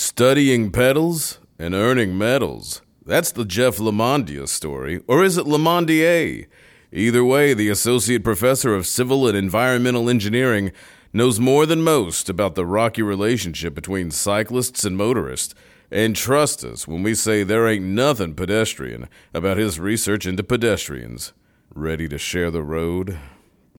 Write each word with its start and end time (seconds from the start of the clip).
Studying 0.00 0.70
pedals 0.70 1.40
and 1.58 1.74
earning 1.74 2.16
medals. 2.16 2.82
That's 3.04 3.32
the 3.32 3.44
Jeff 3.44 3.78
Lamondia 3.78 4.46
story. 4.46 5.02
Or 5.08 5.24
is 5.24 5.36
it 5.36 5.44
Lamondier? 5.44 6.46
Either 6.92 7.24
way, 7.24 7.52
the 7.52 7.68
Associate 7.68 8.22
Professor 8.22 8.76
of 8.76 8.86
Civil 8.86 9.26
and 9.26 9.36
Environmental 9.36 10.08
Engineering 10.08 10.70
knows 11.12 11.40
more 11.40 11.66
than 11.66 11.82
most 11.82 12.28
about 12.28 12.54
the 12.54 12.64
rocky 12.64 13.02
relationship 13.02 13.74
between 13.74 14.12
cyclists 14.12 14.84
and 14.84 14.96
motorists. 14.96 15.56
And 15.90 16.14
trust 16.14 16.62
us 16.62 16.86
when 16.86 17.02
we 17.02 17.16
say 17.16 17.42
there 17.42 17.66
ain't 17.66 17.84
nothing 17.84 18.36
pedestrian 18.36 19.08
about 19.34 19.56
his 19.56 19.80
research 19.80 20.26
into 20.26 20.44
pedestrians. 20.44 21.32
Ready 21.74 22.08
to 22.08 22.18
share 22.18 22.52
the 22.52 22.62
road? 22.62 23.18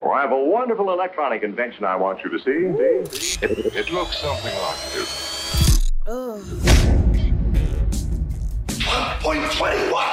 Oh, 0.02 0.12
I 0.12 0.24
have 0.24 0.34
a 0.34 0.44
wonderful 0.44 0.92
electronic 0.92 1.44
invention 1.44 1.86
I 1.86 1.96
want 1.96 2.22
you 2.26 2.30
to 2.30 2.40
see. 2.40 3.18
see? 3.18 3.46
It, 3.46 3.74
it 3.74 3.94
looks 3.94 4.18
something 4.18 4.54
like 4.54 4.92
this. 4.92 5.39
1.21 6.10 6.74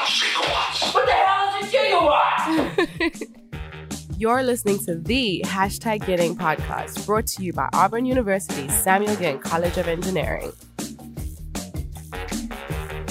gigawatts. 0.05 0.93
What 0.93 1.07
the 1.07 1.13
hell 1.13 1.63
is 1.63 1.73
a 1.73 1.77
gigawatt? 1.79 3.33
You're 4.19 4.43
listening 4.43 4.79
to 4.81 4.97
the 4.97 5.43
hashtag 5.47 6.03
Eaglegineering 6.03 6.37
podcast 6.37 7.07
brought 7.07 7.27
to 7.29 7.43
you 7.43 7.55
by 7.55 7.71
Auburn 7.73 8.05
University's 8.05 8.75
Samuel 8.75 9.17
Ginn 9.17 9.39
College 9.39 9.79
of 9.79 9.89
Engineering. 9.89 10.53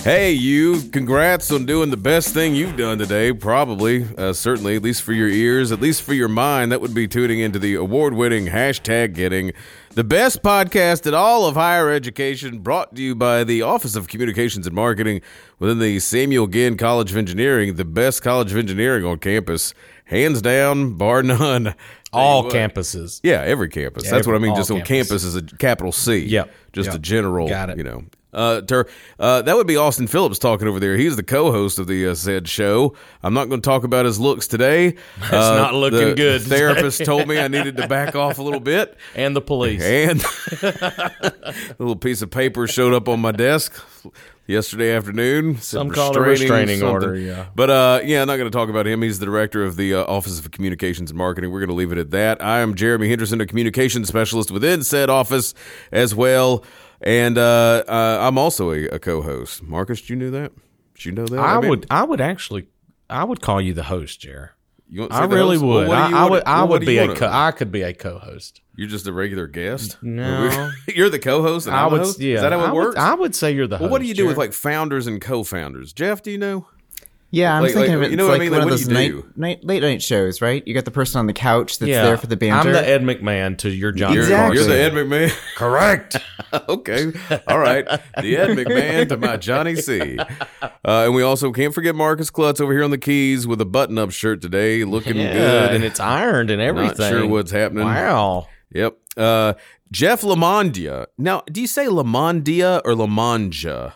Hey, 0.05 0.33
you, 0.33 0.83
congrats 0.91 1.51
on 1.51 1.65
doing 1.65 1.89
the 1.89 1.97
best 1.97 2.31
thing 2.31 2.53
you've 2.53 2.77
done 2.77 2.99
today, 2.99 3.33
probably, 3.33 4.05
uh, 4.19 4.33
certainly, 4.33 4.75
at 4.75 4.83
least 4.83 5.01
for 5.01 5.13
your 5.13 5.27
ears, 5.27 5.71
at 5.71 5.81
least 5.81 6.03
for 6.03 6.13
your 6.13 6.27
mind. 6.27 6.71
That 6.71 6.79
would 6.79 6.93
be 6.93 7.07
tuning 7.07 7.39
into 7.39 7.57
the 7.57 7.73
award 7.73 8.13
winning 8.13 8.45
hashtag 8.45 9.15
getting 9.15 9.51
the 9.95 10.03
best 10.03 10.43
podcast 10.43 11.07
in 11.07 11.15
all 11.15 11.47
of 11.47 11.55
higher 11.55 11.89
education, 11.89 12.59
brought 12.59 12.95
to 12.95 13.01
you 13.01 13.15
by 13.15 13.43
the 13.43 13.63
Office 13.63 13.95
of 13.95 14.07
Communications 14.07 14.67
and 14.67 14.75
Marketing 14.75 15.21
within 15.57 15.79
the 15.79 15.99
Samuel 15.99 16.45
Ginn 16.45 16.77
College 16.77 17.09
of 17.09 17.17
Engineering, 17.17 17.73
the 17.73 17.83
best 17.83 18.21
college 18.21 18.51
of 18.51 18.59
engineering 18.59 19.05
on 19.05 19.17
campus, 19.17 19.73
hands 20.03 20.39
down, 20.39 20.93
bar 20.93 21.23
none. 21.23 21.73
all 22.13 22.43
What? 22.43 22.53
campuses. 22.53 23.21
Yeah, 23.23 23.41
every 23.41 23.69
campus. 23.69 24.07
That's 24.07 24.27
what 24.27 24.35
I 24.35 24.39
mean. 24.39 24.55
Just 24.55 24.69
on 24.69 24.81
campus. 24.81 25.07
campus 25.09 25.23
is 25.23 25.35
a 25.35 25.41
capital 25.41 25.91
C. 25.91 26.19
Yep. 26.27 26.53
Just 26.73 26.93
a 26.93 26.99
general. 26.99 27.49
Got 27.49 27.71
it. 27.71 27.77
You 27.77 27.83
know. 27.83 28.03
Uh, 28.35 28.61
ter- 28.61 28.85
uh, 29.19 29.41
that 29.43 29.55
would 29.55 29.65
be 29.67 29.77
Austin 29.77 30.07
Phillips 30.07 30.37
talking 30.37 30.67
over 30.67 30.79
there. 30.79 30.97
He's 30.97 31.15
the 31.15 31.23
co-host 31.23 31.79
of 31.79 31.87
the 31.87 32.07
uh, 32.09 32.15
said 32.15 32.47
show. 32.47 32.93
I'm 33.23 33.33
not 33.33 33.49
going 33.49 33.61
to 33.61 33.65
talk 33.65 33.83
about 33.83 34.05
his 34.05 34.19
looks 34.19 34.47
today. 34.47 34.95
It's 35.17 35.31
not 35.31 35.73
looking 35.73 36.15
good. 36.15 36.41
Therapist 36.43 37.03
told 37.05 37.27
me 37.27 37.39
I 37.39 37.47
needed 37.47 37.77
to 37.77 37.87
back 37.87 38.15
off 38.15 38.37
a 38.37 38.43
little 38.43 38.59
bit, 38.59 38.97
And 39.15 39.35
the 39.35 39.41
police. 39.41 39.81
and 39.81 40.23
a 40.61 41.53
little 41.79 41.95
piece 41.95 42.21
of 42.21 42.29
paper 42.29 42.67
showed 42.67 42.93
up 42.93 43.07
on 43.09 43.19
my 43.21 43.31
desk 43.31 43.73
yesterday 44.47 44.95
afternoon. 44.95 45.57
Some 45.57 45.89
call 45.89 46.11
it 46.11 46.17
a 46.17 46.21
restraining 46.21 46.83
order, 46.83 47.15
yeah. 47.15 47.47
But 47.55 47.69
uh, 47.69 47.99
yeah, 48.03 48.21
I'm 48.21 48.27
not 48.27 48.37
going 48.37 48.51
to 48.51 48.55
talk 48.55 48.69
about 48.69 48.85
him. 48.87 49.01
He's 49.01 49.19
the 49.19 49.25
director 49.25 49.63
of 49.63 49.75
the 49.75 49.95
uh, 49.95 50.03
Office 50.03 50.37
of 50.39 50.49
Communications 50.51 51.09
and 51.11 51.17
Marketing. 51.17 51.51
We're 51.51 51.61
going 51.61 51.69
to 51.69 51.75
leave 51.75 51.91
it 51.91 51.97
at 51.97 52.11
that. 52.11 52.43
I 52.43 52.59
am 52.59 52.75
Jeremy 52.75 53.09
Henderson, 53.09 53.41
a 53.41 53.45
communications 53.45 54.07
specialist 54.07 54.51
within 54.51 54.83
said 54.83 55.09
office 55.09 55.53
as 55.91 56.13
well, 56.13 56.63
and 57.01 57.37
uh, 57.37 57.83
uh, 57.87 58.17
I'm 58.21 58.37
also 58.37 58.71
a, 58.71 58.85
a 58.87 58.99
co-host. 58.99 59.63
Marcus, 59.63 60.09
you 60.09 60.15
know 60.15 60.31
that? 60.31 60.51
Did 60.95 61.05
you 61.05 61.11
know 61.11 61.25
that? 61.25 61.39
I 61.39 61.59
mean, 61.59 61.69
would 61.69 61.85
I 61.89 62.03
would 62.03 62.21
actually 62.21 62.67
I 63.09 63.23
would 63.23 63.41
call 63.41 63.61
you 63.61 63.73
the 63.73 63.83
host, 63.83 64.19
Jer. 64.21 64.51
You 64.87 65.01
want 65.01 65.11
to 65.13 65.17
I 65.17 65.25
really 65.25 65.57
host? 65.57 65.65
Would. 65.65 65.85
do 65.87 65.91
I, 65.93 66.11
I 66.11 66.29
would 66.29 66.43
I 66.45 66.59
well, 66.59 66.67
would 66.69 66.85
be 66.85 66.97
a 66.99 67.13
co- 67.15 67.27
I 67.31 67.51
could 67.51 67.71
be 67.71 67.81
a 67.81 67.93
co-host. 67.93 68.61
You're 68.77 68.87
just 68.87 69.07
a 69.07 69.13
regular 69.13 69.47
guest. 69.47 69.97
No. 70.03 70.71
you're 70.87 71.09
the 71.09 71.17
co-host. 71.19 71.65
And 71.67 71.75
I 71.75 71.83
I'm 71.85 71.89
the 71.89 71.97
would 71.97 72.05
host? 72.05 72.19
yeah. 72.19 72.35
Is 72.35 72.41
that 72.41 72.51
how 72.51 72.59
it 72.59 72.67
I 72.67 72.71
would- 72.71 72.85
works? 72.85 72.97
I 72.97 73.13
would 73.15 73.35
say 73.35 73.51
you're 73.51 73.67
the 73.67 73.75
well, 73.75 73.83
host. 73.83 73.91
what 73.91 74.01
do 74.01 74.07
you 74.07 74.13
do 74.13 74.27
with 74.27 74.37
like 74.37 74.53
founders 74.53 75.07
and 75.07 75.19
co-founders? 75.21 75.91
Jeff, 75.93 76.21
do 76.21 76.29
you 76.31 76.37
know? 76.37 76.67
Yeah, 77.35 77.53
I'm 77.57 77.63
Like- 77.63 77.73
thinking 77.73 77.91
like, 77.91 77.97
of 77.97 78.03
it. 78.03 78.11
you 78.11 78.15
know 78.17 78.23
it's 78.23 78.29
what 78.29 78.35
I 78.35 78.39
mean? 78.39 78.51
one 78.51 78.59
Like, 78.59 78.65
of 78.65 78.71
what 78.71 78.77
those 78.77 78.87
do 78.87 78.93
you 79.03 79.15
night, 79.17 79.37
night, 79.37 79.63
late 79.65 79.81
night 79.81 80.01
shows, 80.01 80.41
right? 80.41 80.65
You 80.65 80.73
got 80.73 80.85
the 80.85 80.91
person 80.91 81.19
on 81.19 81.27
the 81.27 81.33
couch 81.33 81.79
that's 81.79 81.89
yeah. 81.89 82.03
there 82.05 82.17
for 82.17 82.27
the 82.27 82.37
banter. 82.37 82.69
I'm 82.69 82.73
the 82.73 82.87
Ed 82.87 83.01
McMahon 83.01 83.57
to 83.57 83.69
your 83.69 83.91
John. 83.91 84.13
You're, 84.13 84.23
Exactly. 84.23 84.57
you're 84.57 84.67
the 84.67 84.79
Ed 84.79 84.93
McMahon. 84.93 85.35
Correct. 85.57 86.15
okay. 86.69 87.11
All 87.49 87.59
right. 87.59 87.85
The 88.21 88.37
Ed 88.37 88.49
McMahon 88.57 89.09
to 89.09 89.17
my 89.17 89.35
Johnny 89.35 89.75
C. 89.75 90.17
Uh, 90.17 90.69
and 90.85 91.13
we 91.13 91.23
also 91.23 91.51
can't 91.51 91.73
forget 91.73 91.93
Marcus 91.93 92.29
Klutz 92.29 92.61
over 92.61 92.71
here 92.71 92.85
on 92.85 92.91
the 92.91 92.97
keys 92.97 93.45
with 93.45 93.59
a 93.59 93.65
button 93.65 93.97
up 93.97 94.11
shirt 94.11 94.41
today, 94.41 94.85
looking 94.85 95.17
Yeah, 95.17 95.33
good. 95.33 95.73
and 95.75 95.83
it's 95.83 95.99
ironed 95.99 96.51
and 96.51 96.61
everything. 96.61 96.97
Not 96.99 97.09
sure 97.09 97.27
what's 97.27 97.51
happening. 97.51 97.83
Wow. 97.83 98.47
Yep. 98.73 98.97
Uh, 99.17 99.53
Jeff 99.91 100.21
Lamondia. 100.21 101.07
Now, 101.17 101.43
do 101.51 101.59
you 101.59 101.67
say 101.67 101.87
Lamondia 101.87 102.81
or 102.85 102.93
Lamanja? 102.93 103.93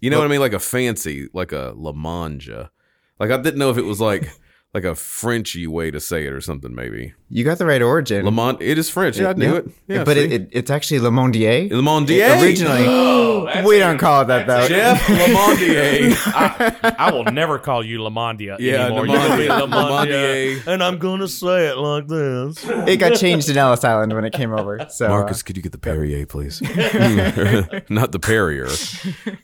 You 0.00 0.10
know 0.10 0.18
what 0.18 0.26
I 0.26 0.28
mean? 0.28 0.40
Like 0.40 0.52
a 0.52 0.58
fancy, 0.60 1.28
like 1.32 1.50
a 1.52 1.72
Lamanja. 1.76 2.70
Like 3.18 3.30
I 3.30 3.36
didn't 3.38 3.58
know 3.58 3.70
if 3.70 3.78
it 3.78 3.84
was 3.84 4.00
like 4.00 4.30
like 4.74 4.84
a 4.84 4.94
Frenchy 4.94 5.66
way 5.66 5.90
to 5.90 6.00
say 6.00 6.26
it 6.26 6.32
or 6.32 6.40
something. 6.40 6.74
Maybe 6.74 7.14
you 7.30 7.44
got 7.44 7.58
the 7.58 7.66
right 7.66 7.80
origin. 7.82 8.24
Lamont. 8.24 8.60
It 8.60 8.76
is 8.78 8.90
French. 8.90 9.16
Yeah, 9.18 9.30
I 9.30 9.32
knew 9.32 9.52
Yeah. 9.52 9.58
it. 9.58 9.64
Yeah, 9.88 10.04
but 10.04 10.16
it, 10.16 10.32
it, 10.32 10.48
it's 10.52 10.70
actually 10.70 11.00
Le 11.00 11.10
Mondier. 11.10 11.68
Lamondier. 11.70 12.42
Originally, 12.42 12.82
we 13.66 13.78
don't 13.78 13.96
call 13.98 14.22
it 14.22 14.26
that 14.26 14.46
though. 14.46 14.68
Jeff 14.68 15.00
Lamondier. 15.06 16.12
I, 16.26 16.94
I 16.98 17.12
will 17.12 17.24
never 17.24 17.58
call 17.58 17.82
you 17.84 18.00
Lamondia 18.00 18.56
Yeah, 18.58 18.86
anymore. 18.86 19.06
You're 19.06 19.16
gonna 19.16 19.36
Lamondia. 19.36 19.68
Lamondia, 19.68 20.56
Lamondier. 20.60 20.66
and 20.66 20.82
I'm 20.84 20.98
gonna 20.98 21.28
say 21.28 21.68
it 21.68 21.76
like 21.78 22.06
this. 22.08 22.64
It 22.88 22.98
got 22.98 23.14
changed 23.16 23.48
in 23.48 23.56
Ellis 23.56 23.82
Island 23.82 24.12
when 24.12 24.24
it 24.26 24.34
came 24.34 24.52
over. 24.52 24.86
So 24.90 25.06
uh, 25.06 25.10
Marcus, 25.10 25.42
could 25.42 25.56
you 25.56 25.62
get 25.62 25.72
the 25.72 25.78
Perrier, 25.78 26.26
please? 26.26 26.60
Not 27.88 28.12
the 28.12 28.18
Perrier. 28.20 28.68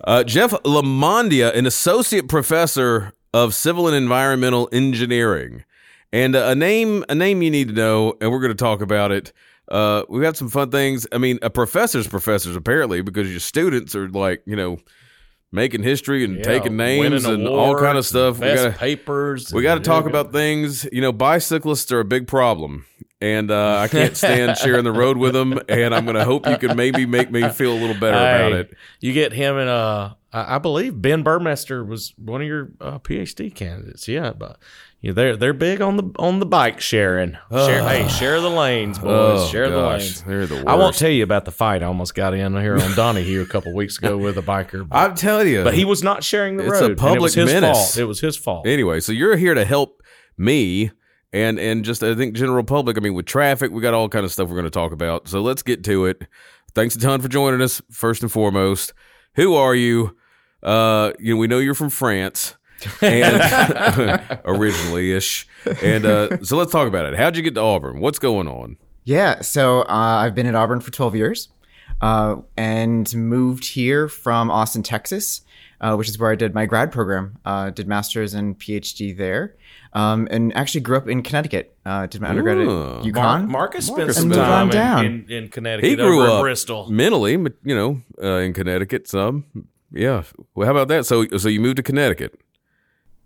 Uh, 0.04 0.24
Jeff 0.24 0.50
Lamondia, 0.64 1.56
an 1.56 1.64
associate 1.66 2.28
professor 2.28 3.12
of 3.34 3.54
civil 3.54 3.86
and 3.86 3.96
environmental 3.96 4.68
engineering, 4.72 5.64
and 6.12 6.36
uh, 6.36 6.46
a 6.48 6.54
name 6.54 7.04
a 7.08 7.14
name 7.14 7.42
you 7.42 7.50
need 7.50 7.68
to 7.68 7.74
know, 7.74 8.14
and 8.20 8.30
we're 8.30 8.40
going 8.40 8.52
to 8.52 8.54
talk 8.54 8.80
about 8.80 9.12
it. 9.12 9.32
Uh, 9.68 10.02
we 10.08 10.20
got 10.20 10.36
some 10.36 10.48
fun 10.48 10.70
things. 10.70 11.06
I 11.12 11.18
mean, 11.18 11.38
a 11.42 11.48
professor's 11.50 12.06
professors 12.06 12.56
apparently 12.56 13.00
because 13.00 13.30
your 13.30 13.40
students 13.40 13.94
are 13.94 14.08
like 14.08 14.42
you 14.46 14.56
know 14.56 14.78
making 15.52 15.82
history 15.82 16.24
and 16.24 16.42
taking 16.42 16.76
names 16.76 17.24
and 17.24 17.46
all 17.46 17.76
kind 17.78 17.98
of 17.98 18.06
stuff. 18.06 18.38
We 18.38 18.46
gotta- 18.54 18.70
papers. 18.72 19.52
we 19.52 19.62
got 19.62 19.74
to 19.76 19.80
talk 19.80 20.06
about 20.06 20.32
things. 20.32 20.86
You 20.92 21.00
know, 21.00 21.12
bicyclists 21.12 21.90
are 21.92 22.00
a 22.00 22.04
big 22.04 22.26
problem, 22.26 22.84
and 23.22 23.50
uh, 23.50 23.78
I 23.78 23.88
can't 23.88 24.16
stand 24.16 24.58
sharing 24.58 24.84
the 24.84 24.92
road 24.92 25.16
with 25.16 25.32
them. 25.32 25.58
And 25.68 25.94
I'm 25.94 26.04
going 26.04 26.16
to 26.16 26.24
hope 26.24 26.46
you 26.48 26.58
can 26.58 26.76
maybe 26.76 27.06
make 27.06 27.30
me 27.30 27.48
feel 27.50 27.72
a 27.72 27.78
little 27.78 27.94
better 27.98 28.16
about 28.16 28.52
it. 28.52 28.74
You 29.00 29.12
get 29.12 29.32
him 29.32 29.56
and 29.56 29.70
uh, 29.70 30.14
I 30.32 30.58
believe 30.58 31.00
Ben 31.00 31.22
Burmester 31.22 31.86
was 31.86 32.14
one 32.16 32.40
of 32.42 32.48
your 32.48 32.70
uh, 32.80 32.98
PhD 32.98 33.54
candidates. 33.54 34.08
Yeah, 34.08 34.32
but 34.32 34.58
yeah, 35.00 35.12
they're 35.12 35.36
they're 35.36 35.52
big 35.52 35.80
on 35.80 35.96
the 35.96 36.10
on 36.18 36.38
the 36.40 36.46
bike 36.46 36.80
sharing. 36.80 37.36
Share, 37.50 37.82
hey, 37.86 38.08
share 38.08 38.40
the 38.40 38.48
lanes, 38.50 38.98
boys. 38.98 39.08
Oh, 39.10 39.46
share 39.48 39.68
the 39.68 39.76
lanes. 39.82 40.22
they're 40.22 40.46
the 40.46 40.54
worst. 40.56 40.66
I 40.68 40.74
won't 40.76 40.96
tell 40.96 41.10
you 41.10 41.22
about 41.22 41.44
the 41.44 41.50
fight 41.52 41.82
I 41.82 41.86
almost 41.86 42.14
got 42.14 42.34
in 42.34 42.56
here 42.60 42.78
on 42.78 42.94
Donahue 42.96 43.42
a 43.42 43.46
couple 43.46 43.74
weeks 43.74 43.98
ago 43.98 44.16
with 44.16 44.38
a 44.38 44.42
biker. 44.42 44.88
But, 44.88 44.96
I'm 44.96 45.14
telling 45.14 45.48
you. 45.48 45.64
but 45.64 45.74
he 45.74 45.84
was 45.84 46.02
not 46.02 46.24
sharing 46.24 46.56
the 46.56 46.64
It's 46.66 46.78
a 46.78 46.82
road. 46.82 46.90
it 46.92 46.94
was 46.94 47.00
public 47.00 47.32
his 47.34 47.52
menace. 47.52 47.76
fault. 47.76 47.98
It 47.98 48.04
was 48.04 48.20
his 48.20 48.36
fault. 48.36 48.66
anyway. 48.66 49.00
So 49.00 49.12
you're 49.12 49.36
here 49.36 49.54
to 49.54 49.64
help 49.64 50.02
me. 50.38 50.90
And 51.32 51.58
and 51.58 51.84
just 51.84 52.02
I 52.02 52.14
think 52.14 52.34
general 52.34 52.62
public. 52.62 52.96
I 52.96 53.00
mean, 53.00 53.14
with 53.14 53.26
traffic, 53.26 53.70
we 53.70 53.80
got 53.80 53.94
all 53.94 54.08
kind 54.08 54.24
of 54.24 54.32
stuff 54.32 54.48
we're 54.48 54.56
going 54.56 54.64
to 54.64 54.70
talk 54.70 54.92
about. 54.92 55.28
So 55.28 55.40
let's 55.40 55.62
get 55.62 55.82
to 55.84 56.04
it. 56.06 56.22
Thanks 56.74 56.94
a 56.96 57.00
ton 57.00 57.20
for 57.20 57.28
joining 57.28 57.62
us. 57.62 57.80
First 57.90 58.22
and 58.22 58.30
foremost, 58.30 58.92
who 59.34 59.54
are 59.54 59.74
you? 59.74 60.16
Uh, 60.62 61.12
you 61.18 61.34
know, 61.34 61.40
we 61.40 61.46
know 61.46 61.58
you're 61.58 61.74
from 61.74 61.90
France, 61.90 62.56
and 63.00 64.40
originally 64.44 65.12
ish. 65.12 65.46
And 65.82 66.04
uh, 66.04 66.42
so 66.44 66.56
let's 66.56 66.72
talk 66.72 66.86
about 66.86 67.06
it. 67.06 67.18
How'd 67.18 67.36
you 67.36 67.42
get 67.42 67.54
to 67.54 67.60
Auburn? 67.60 68.00
What's 68.00 68.18
going 68.18 68.48
on? 68.48 68.76
Yeah, 69.04 69.40
so 69.40 69.82
uh, 69.82 69.86
I've 69.88 70.34
been 70.34 70.46
at 70.46 70.54
Auburn 70.54 70.80
for 70.80 70.92
12 70.92 71.16
years 71.16 71.48
uh, 72.02 72.36
and 72.56 73.14
moved 73.14 73.64
here 73.64 74.08
from 74.08 74.50
Austin, 74.50 74.82
Texas, 74.82 75.42
uh, 75.80 75.94
which 75.96 76.08
is 76.08 76.18
where 76.18 76.30
I 76.30 76.34
did 76.34 76.52
my 76.54 76.66
grad 76.66 76.92
program. 76.92 77.38
Uh, 77.44 77.70
did 77.70 77.88
master's 77.88 78.34
and 78.34 78.58
PhD 78.58 79.16
there, 79.16 79.56
um, 79.94 80.28
and 80.30 80.54
actually 80.56 80.82
grew 80.82 80.96
up 80.96 81.08
in 81.08 81.22
Connecticut. 81.22 81.76
Uh, 81.86 82.06
did 82.06 82.20
my 82.20 82.28
undergrad 82.28 82.58
Ooh. 82.58 82.98
at 82.98 83.04
UConn. 83.04 83.14
Mar- 83.14 83.40
Marcus 83.46 83.86
spent 83.86 83.98
Marcus 83.98 84.16
some 84.16 84.30
time 84.30 84.66
Moved 84.66 84.76
on 84.76 84.82
down. 84.82 85.06
in, 85.06 85.24
in, 85.28 85.44
in 85.44 85.48
Connecticut. 85.48 85.90
He 85.90 85.96
grew 85.96 86.20
over 86.22 86.26
in 86.26 86.36
up 86.36 86.42
Bristol. 86.42 86.90
mentally, 86.90 87.36
but, 87.36 87.54
you 87.64 87.74
know, 87.74 88.02
uh, 88.22 88.36
in 88.38 88.52
Connecticut. 88.52 89.08
Some, 89.08 89.44
yeah. 89.92 90.22
Well, 90.54 90.66
how 90.66 90.72
about 90.72 90.88
that? 90.88 91.06
So, 91.06 91.26
so 91.38 91.48
you 91.48 91.60
moved 91.60 91.76
to 91.76 91.82
Connecticut. 91.82 92.38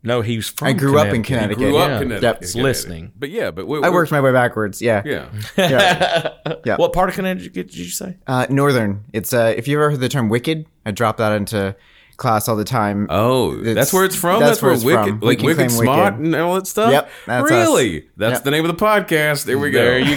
No, 0.06 0.20
he 0.22 0.36
was 0.36 0.48
from 0.48 0.68
I 0.68 0.72
grew 0.72 0.98
up 0.98 1.08
in 1.08 1.16
You 1.16 1.22
Connecticut. 1.22 1.58
grew 1.58 1.76
up 1.76 1.88
Yeah. 1.88 1.94
in 1.96 2.02
Connecticut. 2.02 2.22
Yep. 2.22 2.42
It's 2.42 2.54
listening. 2.54 3.12
But 3.18 3.30
yeah, 3.30 3.50
but 3.50 3.66
we, 3.66 3.82
I 3.82 3.90
worked 3.90 4.12
my 4.12 4.20
way 4.20 4.32
backwards. 4.32 4.80
Yeah, 4.80 5.02
Yeah. 5.04 5.28
yeah. 5.58 6.32
Yeah. 6.64 6.76
What 6.76 6.92
part 6.92 7.08
of 7.08 7.14
Connecticut 7.16 7.52
did 7.52 7.76
you 7.76 7.86
say? 7.90 8.16
Uh, 8.26 8.46
Northern. 8.48 9.04
It's 9.12 9.32
uh, 9.32 9.52
if 9.56 9.66
you 9.68 9.76
ever 9.78 9.90
heard 9.90 10.00
the 10.00 10.08
term 10.08 10.28
wicked, 10.28 10.66
I 10.86 10.92
dropped 10.92 11.18
that 11.18 11.32
into 11.32 11.74
class 12.16 12.48
all 12.48 12.56
the 12.56 12.64
time. 12.64 13.06
Oh, 13.10 13.52
It's- 13.58 13.74
that's 13.74 13.92
where 13.92 14.04
it's 14.04 14.16
from. 14.16 14.40
that's 14.40 14.60
That's, 14.60 14.62
where 14.62 14.70
where, 14.70 14.74
it's 14.76 14.84
Wicked, 14.84 15.20
from. 15.20 15.28
Like 15.28 15.38
can 15.38 15.46
Wicked 15.46 15.70
Smart 15.70 16.14
Wicked. 16.14 16.26
and 16.26 16.34
all 16.36 16.54
that 16.54 16.66
stuff. 16.66 16.90
Yep, 16.90 17.10
that's 17.26 17.50
really. 17.50 17.98
us. 17.98 18.04
That's 18.16 18.32
Yep. 18.36 18.44
the 18.44 18.50
name 18.50 18.64
of 18.64 18.76
the 18.78 18.84
podcast. 18.84 19.44
There 19.44 19.58
we 19.58 19.70
go. 19.70 19.78
There 19.84 19.98
you 19.98 20.16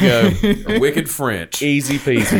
go. 0.67 0.79
Wicked 0.79 1.09
French. 1.09 1.61
Easy 1.61 1.97
peasy. 1.97 2.39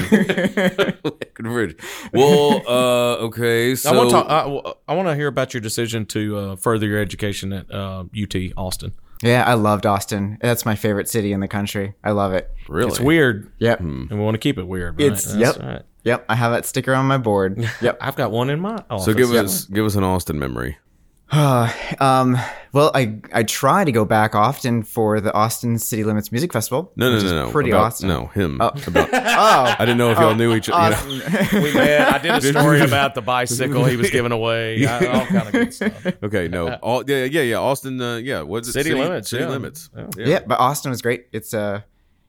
Wicked 1.04 1.46
French. 1.46 1.76
Well, 2.14 2.62
uh, 2.68 3.16
okay. 3.26 3.76
So 3.76 3.90
I 3.94 3.98
want 3.98 4.10
to 4.10 4.16
talk, 4.16 4.28
I, 4.30 4.92
I 4.92 4.96
want 4.96 5.08
to 5.10 5.16
hear 5.16 5.28
about 5.28 5.54
your 5.54 5.62
decision 5.62 6.06
to 6.08 6.38
uh, 6.38 6.56
further 6.56 6.88
your 6.88 7.00
education 7.00 7.54
at 7.54 7.70
uh, 7.72 8.06
UT 8.20 8.36
Austin. 8.58 8.94
Yeah, 9.22 9.44
I 9.46 9.56
loved 9.56 9.86
Austin. 9.86 10.38
That's 10.42 10.66
my 10.66 10.76
favorite 10.76 11.10
city 11.10 11.34
in 11.34 11.42
the 11.42 11.48
country. 11.50 11.94
I 12.06 12.12
love 12.12 12.32
it. 12.32 12.50
really, 12.70 12.88
It's 12.92 13.02
weird, 13.02 13.52
Yep. 13.60 13.82
and 13.82 14.10
we 14.10 14.18
want 14.18 14.36
to 14.36 14.40
keep 14.40 14.58
it 14.58 14.64
weird. 14.66 14.98
Right? 14.98 15.12
It's 15.12 15.26
That's 15.34 15.58
yep. 15.58 15.66
right. 15.66 15.82
Yep. 16.04 16.26
I 16.30 16.36
have 16.36 16.52
that 16.52 16.66
sticker 16.66 16.94
on 16.94 17.06
my 17.06 17.18
board. 17.18 17.58
Yep. 17.82 17.98
I've 18.02 18.16
got 18.16 18.32
one 18.32 18.50
in 18.50 18.60
my 18.60 18.84
office. 18.90 19.06
So 19.06 19.14
give 19.14 19.32
us 19.32 19.66
give 19.66 19.86
us 19.86 19.96
an 19.96 20.04
Austin 20.04 20.40
memory. 20.40 20.78
um, 21.32 22.38
well, 22.74 22.90
I 22.96 23.20
I 23.32 23.44
try 23.44 23.84
to 23.84 23.92
go 23.92 24.04
back 24.04 24.34
often 24.34 24.82
for 24.82 25.22
the 25.22 25.32
Austin 25.34 25.78
City 25.78 26.04
Limits 26.04 26.32
Music 26.32 26.52
Festival. 26.52 26.92
No, 26.96 27.10
no, 27.10 27.16
which 27.16 27.24
no, 27.24 27.28
is 27.28 27.34
no. 27.34 27.52
Pretty 27.52 27.70
About- 27.70 27.84
awesome. 27.86 28.08
No, 28.10 28.26
him. 28.28 28.58
Oh. 28.60 28.72
About, 28.88 29.10
Oh, 29.14 29.76
I 29.78 29.86
didn't 29.86 29.98
know 30.00 30.12
if 30.12 30.18
y'all 30.18 30.34
knew 30.34 30.56
each 30.56 30.70
other. 30.74 30.98
you 31.08 31.20
know. 31.20 31.26
We 31.64 31.74
met. 31.74 32.14
I 32.14 32.18
did 32.18 32.32
a 32.32 32.42
story 32.42 32.82
about 32.82 33.14
the 33.14 33.22
bicycle 33.22 33.86
he 33.86 33.96
was 33.96 34.10
giving 34.10 34.32
away. 34.32 34.86
I- 34.88 35.06
all 35.06 35.26
kind 35.28 35.48
of 35.48 35.52
good 35.52 35.74
stuff. 35.74 36.06
Okay, 36.24 36.48
no. 36.48 36.74
All, 36.76 37.04
yeah, 37.08 37.26
yeah, 37.26 37.42
yeah. 37.42 37.58
Austin. 37.58 38.02
Uh, 38.02 38.16
yeah. 38.18 38.42
What's 38.42 38.68
it? 38.70 38.74
City 38.74 38.94
limits, 38.96 39.30
City 39.30 39.44
yeah. 39.44 39.50
limits. 39.50 39.90
yeah. 40.18 40.40
but 40.48 40.60
Austin 40.60 40.90
was 40.90 41.02
great. 41.04 41.28
It's 41.32 41.54
uh, 41.54 41.82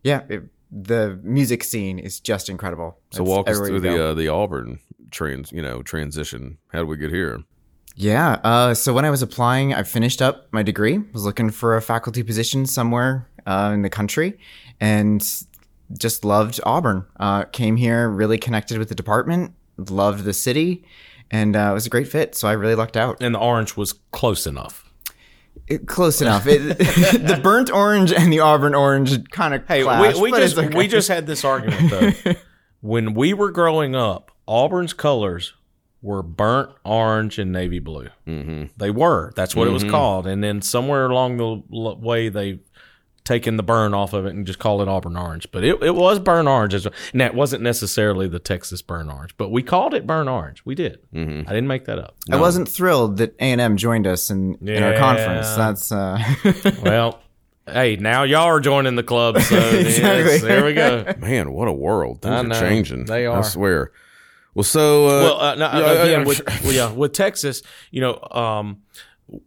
yeah, 0.03 0.23
it, 0.29 0.43
the 0.71 1.19
music 1.23 1.65
scene 1.65 1.99
is 1.99 2.21
just 2.21 2.49
incredible. 2.49 2.99
So 3.11 3.23
It's 3.23 3.29
walk 3.29 3.49
us 3.49 3.59
through 3.59 3.81
the 3.81 4.11
uh, 4.11 4.15
the 4.15 4.29
Auburn 4.29 4.79
trans, 5.11 5.53
you 5.53 5.63
know, 5.63 5.83
transition. 5.83 6.59
How 6.69 6.81
did 6.81 6.89
we 6.89 6.97
get 6.97 7.11
here? 7.11 7.43
Yeah. 7.97 8.41
Uh, 8.45 8.75
so 8.75 8.93
when 8.93 9.05
I 9.05 9.11
was 9.11 9.23
applying, 9.23 9.75
I 9.75 9.83
finished 9.83 10.23
up 10.23 10.47
my 10.53 10.63
degree, 10.63 10.99
was 11.13 11.25
looking 11.25 11.51
for 11.51 11.77
a 11.77 11.83
faculty 11.83 12.23
position 12.23 12.67
somewhere 12.67 13.29
uh, 13.47 13.73
in 13.75 13.83
the 13.83 13.91
country, 13.91 14.39
and 14.81 15.21
just 15.99 16.25
loved 16.25 16.61
Auburn. 16.65 17.05
Uh, 17.19 17.45
came 17.45 17.77
here, 17.77 18.09
really 18.09 18.39
connected 18.39 18.79
with 18.79 18.89
the 18.89 18.95
department, 18.95 19.53
loved 19.77 20.25
the 20.25 20.33
city, 20.33 20.85
and 21.31 21.57
uh, 21.57 21.69
it 21.71 21.75
was 21.75 21.87
a 21.87 21.91
great 21.91 22.09
fit. 22.09 22.35
So 22.35 22.49
I 22.49 22.53
really 22.53 22.75
lucked 22.75 22.97
out. 22.97 23.23
And 23.23 23.35
the 23.35 23.39
orange 23.39 23.77
was 23.77 23.93
close 24.13 24.47
enough. 24.47 24.90
It- 25.67 25.87
close 25.87 26.21
enough. 26.23 26.47
It, 26.47 26.79
the 26.79 27.39
burnt 27.43 27.71
orange 27.71 28.13
and 28.13 28.33
the 28.33 28.41
Auburn 28.41 28.75
orange 28.75 29.29
kind 29.31 29.55
of 29.55 29.67
Hey, 29.67 29.83
clash, 29.83 30.17
we, 30.17 30.31
we 30.33 30.39
just 30.39 30.59
okay. 30.59 30.77
we 30.77 30.89
just 30.89 31.09
had 31.09 31.27
this 31.27 31.45
argument 31.45 31.91
though. 31.91 32.33
when 32.81 33.15
we 33.15 33.33
were 33.35 33.51
growing 33.51 33.95
up, 33.95 34.31
Auburn's 34.47 34.93
colors 34.93 35.55
were 36.03 36.23
burnt 36.23 36.71
orange 36.85 37.39
and 37.39 37.53
navy 37.53 37.79
blue. 37.79 38.09
Mm-hmm. 38.27 38.65
They 38.79 38.91
were. 38.91 39.33
That's 39.37 39.55
what 39.55 39.69
it 39.69 39.71
was 39.71 39.85
called. 39.85 40.27
And 40.27 40.43
then 40.43 40.63
somewhere 40.63 41.07
along 41.07 41.37
the 41.37 41.63
l- 41.77 41.97
way, 42.01 42.31
they 42.31 42.61
taken 43.31 43.57
the 43.57 43.63
burn 43.63 43.95
off 43.95 44.13
of 44.13 44.27
it 44.27 44.35
and 44.35 44.45
just 44.45 44.59
call 44.59 44.83
it 44.83 44.89
Auburn 44.89 45.17
orange. 45.17 45.47
But 45.53 45.63
it, 45.63 45.81
it 45.83 45.95
was 45.95 46.19
burn 46.19 46.49
orange, 46.49 46.75
as 46.75 46.85
well. 46.85 46.95
and 47.13 47.21
that 47.21 47.35
wasn't 47.35 47.63
necessarily 47.63 48.27
the 48.27 48.41
Texas 48.41 48.83
burn 48.83 49.09
orange. 49.09 49.37
But 49.37 49.51
we 49.51 49.63
called 49.63 49.95
it 49.95 50.07
burn 50.07 50.27
orange. 50.29 50.63
We 50.65 50.75
did. 50.75 50.99
Mm-hmm. 51.15 51.49
I 51.49 51.53
didn't 51.53 51.69
make 51.69 51.85
that 51.85 51.99
up. 51.99 52.17
I 52.31 52.37
wasn't 52.41 52.69
thrilled 52.69 53.19
that 53.19 53.35
A 53.39 53.43
and 53.53 53.61
M 53.61 53.77
joined 53.77 54.07
us 54.09 54.31
in, 54.31 54.57
in 54.69 54.83
our 54.83 54.97
conference. 54.97 55.55
That's 55.55 55.93
uh, 55.93 56.19
Well. 56.83 57.21
Hey, 57.67 57.95
now 57.95 58.25
y'all 58.25 58.47
are 58.47 58.59
joining 58.59 58.97
the 58.97 59.05
club, 59.05 59.39
so 59.43 59.57
Exactly. 59.79 60.33
yes, 60.33 60.43
there 60.43 60.65
we 60.65 60.73
go. 60.73 61.05
Man, 61.19 61.53
what 61.53 61.69
a 61.69 61.73
world! 61.73 62.21
Things 62.23 62.35
I 62.35 62.39
are 62.41 62.43
know. 62.43 62.59
changing. 62.59 63.05
They 63.05 63.27
are. 63.27 63.39
I 63.39 63.43
swear. 63.43 63.93
Well, 64.55 64.65
so 64.65 65.07
uh, 65.07 65.09
well, 65.23 65.41
uh, 65.41 65.55
no, 65.55 65.65
yeah, 65.67 65.87
I- 65.87 65.93
again, 66.05 66.21
I'm 66.23 66.27
with, 66.27 66.37
sure- 66.39 66.47
well, 66.65 66.73
yeah, 66.73 66.91
with 66.93 67.13
Texas, 67.13 67.63
you 67.93 68.01
know, 68.01 68.19
um, 68.33 68.83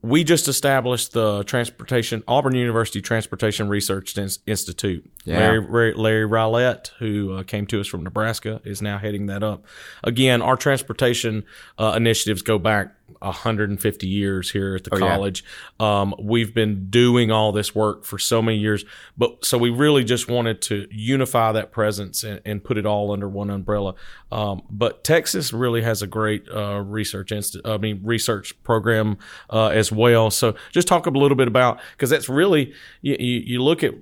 we 0.01 0.23
just 0.23 0.47
established 0.47 1.11
the 1.11 1.43
transportation 1.43 2.23
Auburn 2.27 2.55
University 2.55 3.01
Transportation 3.01 3.67
Research 3.67 4.17
Institute. 4.17 5.09
Yeah. 5.25 5.39
Larry, 5.39 5.93
Larry, 5.93 6.27
Rilett, 6.27 6.91
who 6.99 7.33
uh, 7.33 7.43
came 7.43 7.65
to 7.67 7.81
us 7.81 7.87
from 7.87 8.03
Nebraska, 8.03 8.61
is 8.63 8.81
now 8.81 8.97
heading 8.97 9.25
that 9.27 9.43
up. 9.43 9.65
Again, 10.03 10.41
our 10.41 10.55
transportation 10.55 11.43
uh, 11.77 11.93
initiatives 11.95 12.41
go 12.41 12.57
back 12.59 12.95
150 13.19 14.07
years 14.07 14.51
here 14.51 14.75
at 14.75 14.83
the 14.83 14.93
Oh, 14.93 14.97
yeah. 14.97 15.15
college. 15.15 15.43
Um, 15.79 16.13
we've 16.19 16.53
been 16.53 16.89
doing 16.89 17.31
all 17.31 17.51
this 17.51 17.73
work 17.75 18.05
for 18.05 18.17
so 18.17 18.41
many 18.41 18.57
years, 18.57 18.85
but 19.17 19.43
so 19.45 19.57
we 19.57 19.69
really 19.69 20.03
just 20.03 20.27
wanted 20.29 20.61
to 20.63 20.87
unify 20.91 21.51
that 21.51 21.71
presence 21.71 22.23
and, 22.23 22.41
and 22.45 22.63
put 22.63 22.77
it 22.77 22.85
all 22.85 23.11
under 23.11 23.27
one 23.29 23.49
umbrella. 23.49 23.95
Um, 24.31 24.63
but 24.69 25.03
Texas 25.03 25.53
really 25.53 25.81
has 25.81 26.01
a 26.01 26.07
great 26.07 26.47
uh, 26.49 26.81
research 26.81 27.31
inst- 27.31 27.57
I 27.65 27.77
mean 27.77 28.01
research 28.03 28.61
program 28.63 29.17
uh, 29.49 29.67
as 29.67 29.91
well. 29.91 30.29
So 30.31 30.55
just 30.71 30.87
talk 30.87 31.05
a 31.05 31.09
little 31.09 31.37
bit 31.37 31.47
about 31.47 31.79
because 31.91 32.09
that's 32.09 32.29
really 32.29 32.73
you, 33.01 33.15
you, 33.19 33.39
you 33.45 33.63
look 33.63 33.83
at 33.83 33.93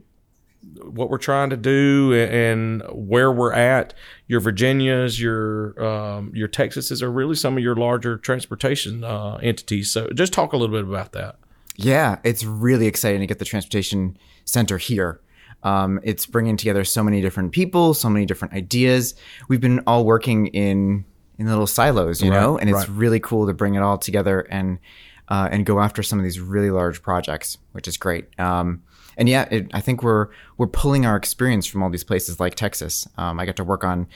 what 0.83 1.09
we're 1.09 1.17
trying 1.17 1.49
to 1.49 1.57
do 1.57 2.13
and 2.13 2.83
where 2.91 3.31
we're 3.31 3.53
at. 3.53 3.93
Your 4.27 4.39
Virginias, 4.39 5.21
your 5.21 5.83
um, 5.83 6.31
your 6.33 6.47
Texases 6.47 7.01
are 7.01 7.11
really 7.11 7.35
some 7.35 7.57
of 7.57 7.63
your 7.63 7.75
larger 7.75 8.17
transportation 8.17 9.03
uh, 9.03 9.35
entities. 9.41 9.91
So 9.91 10.09
just 10.13 10.33
talk 10.33 10.53
a 10.53 10.57
little 10.57 10.75
bit 10.75 10.87
about 10.87 11.11
that. 11.13 11.37
Yeah, 11.75 12.19
it's 12.23 12.43
really 12.43 12.87
exciting 12.87 13.21
to 13.21 13.27
get 13.27 13.39
the 13.39 13.45
transportation 13.45 14.17
center 14.45 14.77
here. 14.77 15.21
Um, 15.63 15.99
it's 16.03 16.25
bringing 16.25 16.57
together 16.57 16.83
so 16.83 17.03
many 17.03 17.21
different 17.21 17.51
people, 17.51 17.93
so 17.93 18.09
many 18.09 18.25
different 18.25 18.53
ideas. 18.53 19.15
We've 19.47 19.61
been 19.61 19.79
all 19.87 20.05
working 20.05 20.47
in 20.47 21.05
in 21.37 21.47
little 21.47 21.67
silos, 21.67 22.21
you 22.21 22.29
know, 22.29 22.57
and 22.57 22.69
it's 22.69 22.87
really 22.87 23.19
cool 23.19 23.47
to 23.47 23.53
bring 23.53 23.73
it 23.75 23.81
all 23.81 23.97
together 23.97 24.41
and 24.41 24.79
uh, 25.27 25.49
and 25.51 25.65
go 25.65 25.79
after 25.79 26.03
some 26.03 26.19
of 26.19 26.23
these 26.23 26.39
really 26.39 26.71
large 26.71 27.01
projects, 27.01 27.57
which 27.71 27.87
is 27.87 27.97
great. 27.97 28.27
Um, 28.39 28.83
and 29.17 29.29
yeah, 29.29 29.47
it, 29.51 29.69
I 29.73 29.81
think 29.81 30.03
we're 30.03 30.27
we're 30.57 30.67
pulling 30.67 31.05
our 31.05 31.15
experience 31.15 31.65
from 31.65 31.83
all 31.83 31.89
these 31.89 32.03
places 32.03 32.39
like 32.39 32.55
Texas. 32.55 33.07
Um, 33.17 33.39
I 33.39 33.45
get 33.45 33.55
to 33.57 33.63
work 33.63 33.83
on 33.83 34.07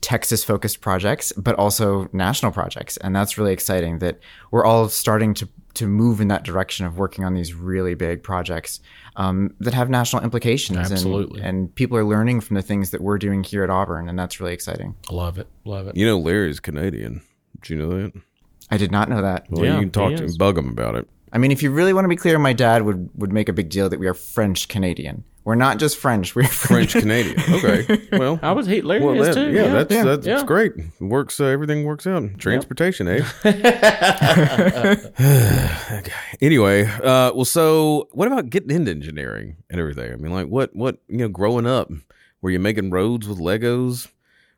Texas 0.00 0.44
focused 0.44 0.80
projects, 0.80 1.32
but 1.32 1.54
also 1.56 2.08
national 2.12 2.52
projects. 2.52 2.96
And 2.98 3.14
that's 3.14 3.36
really 3.36 3.52
exciting 3.52 3.98
that 3.98 4.20
we're 4.50 4.64
all 4.64 4.88
starting 4.88 5.34
to, 5.34 5.48
to 5.74 5.86
move 5.86 6.20
in 6.20 6.28
that 6.28 6.44
direction 6.44 6.86
of 6.86 6.96
working 6.96 7.24
on 7.24 7.34
these 7.34 7.54
really 7.54 7.94
big 7.94 8.22
projects 8.22 8.80
um, 9.16 9.54
that 9.58 9.74
have 9.74 9.90
national 9.90 10.22
implications. 10.22 10.78
Absolutely. 10.78 11.42
And, 11.42 11.74
people 11.74 11.96
are 11.96 12.04
learning 12.04 12.40
from 12.40 12.56
the 12.56 12.62
things 12.62 12.90
that 12.90 13.00
we're 13.00 13.18
doing 13.18 13.42
here 13.42 13.64
at 13.64 13.70
Auburn. 13.70 14.08
And 14.08 14.18
that's 14.18 14.38
really 14.38 14.52
exciting. 14.54 14.94
I 15.10 15.14
love 15.14 15.38
it, 15.38 15.48
love 15.64 15.88
it. 15.88 15.96
you 15.96 16.06
know, 16.06 16.18
Larry's 16.18 16.60
Canadian. 16.60 17.22
Did 17.60 17.70
you 17.70 17.76
know 17.76 17.90
that? 17.90 18.12
I 18.70 18.76
did 18.76 18.92
not 18.92 19.08
know 19.08 19.22
that. 19.22 19.46
Well, 19.50 19.64
Yeah, 19.64 19.74
you 19.74 19.80
can 19.80 19.90
talk 19.90 20.14
to 20.16 20.24
him, 20.24 20.34
bug 20.38 20.56
him 20.56 20.68
about 20.68 20.94
it. 20.94 21.08
I 21.32 21.38
mean, 21.38 21.52
if 21.52 21.62
you 21.62 21.70
really 21.70 21.92
want 21.92 22.04
to 22.04 22.08
be 22.08 22.16
clear, 22.16 22.38
my 22.38 22.52
dad 22.52 22.82
would, 22.82 23.08
would 23.14 23.32
make 23.32 23.48
a 23.48 23.52
big 23.52 23.68
deal 23.68 23.88
that 23.88 24.00
we 24.00 24.06
are 24.08 24.14
French 24.14 24.68
Canadian. 24.68 25.24
We're 25.44 25.54
not 25.54 25.78
just 25.78 25.96
French. 25.96 26.34
We're 26.34 26.46
French 26.46 26.92
Canadian. 26.92 27.40
Okay. 27.50 28.08
Well, 28.18 28.38
I 28.42 28.52
was 28.52 28.66
he 28.66 28.82
Larry 28.82 29.02
well, 29.04 29.14
that- 29.24 29.34
too. 29.34 29.50
yeah, 29.52 29.68
that's 29.68 29.94
yeah, 29.94 30.04
that's 30.04 30.26
yeah. 30.26 30.44
great. 30.44 30.72
Works. 31.00 31.40
Uh, 31.40 31.44
everything 31.44 31.84
works 31.84 32.06
out. 32.06 32.38
Transportation, 32.38 33.08
eh? 33.08 33.22
Okay. 33.44 33.62
Anyway, 36.42 36.84
uh, 36.84 37.32
well, 37.34 37.44
so 37.44 38.08
what 38.12 38.26
about 38.26 38.50
getting 38.50 38.70
into 38.70 38.90
engineering 38.90 39.56
and 39.70 39.78
everything? 39.80 40.12
I 40.12 40.16
mean, 40.16 40.32
like, 40.32 40.46
what, 40.46 40.74
what, 40.74 40.98
you 41.08 41.18
know, 41.18 41.28
growing 41.28 41.66
up, 41.66 41.90
were 42.40 42.50
you 42.50 42.58
making 42.58 42.90
roads 42.90 43.28
with 43.28 43.38
Legos? 43.38 44.08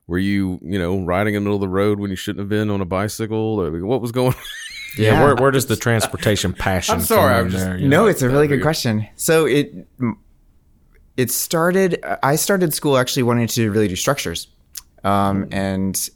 Were 0.07 0.19
you, 0.19 0.59
you 0.62 0.79
know, 0.79 1.05
riding 1.05 1.35
in 1.35 1.43
the 1.43 1.49
middle 1.49 1.57
of 1.57 1.61
the 1.61 1.69
road 1.69 1.99
when 1.99 2.11
you 2.11 2.17
shouldn't 2.17 2.41
have 2.41 2.49
been 2.49 2.71
on 2.71 2.81
a 2.81 2.85
bicycle? 2.85 3.61
Or 3.61 3.71
what 3.85 4.00
was 4.00 4.12
going? 4.12 4.35
yeah. 4.96 5.22
Where, 5.22 5.34
where 5.37 5.50
does 5.50 5.66
the 5.66 5.76
transportation 5.76 6.52
passion? 6.52 6.96
I'm 6.96 7.00
sorry, 7.00 7.32
come 7.34 7.44
I'm 7.46 7.50
just- 7.50 7.64
there, 7.64 7.78
No, 7.78 8.06
it's 8.06 8.22
a 8.22 8.28
really 8.28 8.49
good 8.49 8.62
question. 8.62 9.06
So 9.16 9.46
it 9.46 9.87
it 11.16 11.30
started. 11.30 12.02
I 12.22 12.37
started 12.37 12.72
school 12.75 12.96
actually 12.96 13.22
wanting 13.25 13.46
to 13.49 13.70
really 13.70 13.88
do 13.88 13.96
structures, 13.96 14.49
um, 15.04 15.46
and 15.52 16.08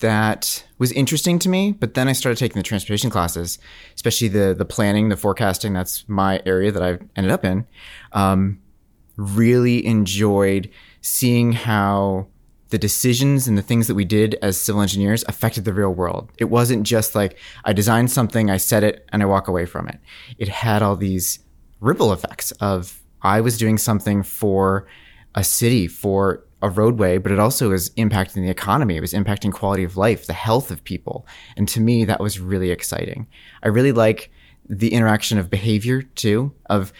that 0.00 0.64
was 0.78 0.92
interesting 0.92 1.40
to 1.40 1.48
me. 1.48 1.72
But 1.72 1.94
then 1.94 2.06
I 2.08 2.12
started 2.12 2.38
taking 2.38 2.58
the 2.58 2.62
transportation 2.62 3.10
classes, 3.10 3.58
especially 3.94 4.28
the 4.28 4.54
the 4.56 4.64
planning, 4.64 5.08
the 5.08 5.16
forecasting. 5.16 5.72
That's 5.72 6.08
my 6.08 6.40
area 6.46 6.70
that 6.70 6.82
I 6.82 6.98
ended 7.16 7.32
up 7.32 7.44
in. 7.44 7.66
Um, 8.12 8.60
really 9.16 9.84
enjoyed 9.84 10.70
seeing 11.00 11.52
how 11.52 12.28
the 12.70 12.78
decisions 12.78 13.48
and 13.48 13.56
the 13.56 13.62
things 13.62 13.86
that 13.86 13.94
we 13.94 14.04
did 14.04 14.36
as 14.42 14.60
civil 14.60 14.82
engineers 14.82 15.24
affected 15.28 15.64
the 15.64 15.72
real 15.72 15.90
world. 15.90 16.30
It 16.38 16.46
wasn't 16.46 16.84
just 16.84 17.14
like 17.14 17.38
I 17.64 17.72
designed 17.72 18.10
something, 18.10 18.50
I 18.50 18.58
said 18.58 18.84
it, 18.84 19.06
and 19.10 19.22
I 19.22 19.26
walk 19.26 19.48
away 19.48 19.66
from 19.66 19.88
it. 19.88 19.98
It 20.38 20.48
had 20.48 20.82
all 20.82 20.96
these 20.96 21.40
ripple 21.80 22.12
effects 22.12 22.50
of 22.52 23.00
I 23.22 23.40
was 23.40 23.58
doing 23.58 23.78
something 23.78 24.22
for 24.22 24.86
a 25.34 25.44
city, 25.44 25.86
for 25.86 26.44
a 26.60 26.68
roadway, 26.68 27.18
but 27.18 27.32
it 27.32 27.38
also 27.38 27.70
was 27.70 27.90
impacting 27.90 28.34
the 28.34 28.50
economy. 28.50 28.96
It 28.96 29.00
was 29.00 29.12
impacting 29.12 29.52
quality 29.52 29.84
of 29.84 29.96
life, 29.96 30.26
the 30.26 30.32
health 30.32 30.70
of 30.70 30.82
people. 30.84 31.26
And 31.56 31.68
to 31.68 31.80
me, 31.80 32.04
that 32.04 32.20
was 32.20 32.40
really 32.40 32.70
exciting. 32.70 33.28
I 33.62 33.68
really 33.68 33.92
like 33.92 34.30
the 34.68 34.92
interaction 34.92 35.38
of 35.38 35.50
behavior 35.50 36.02
too, 36.02 36.52
of 36.66 36.92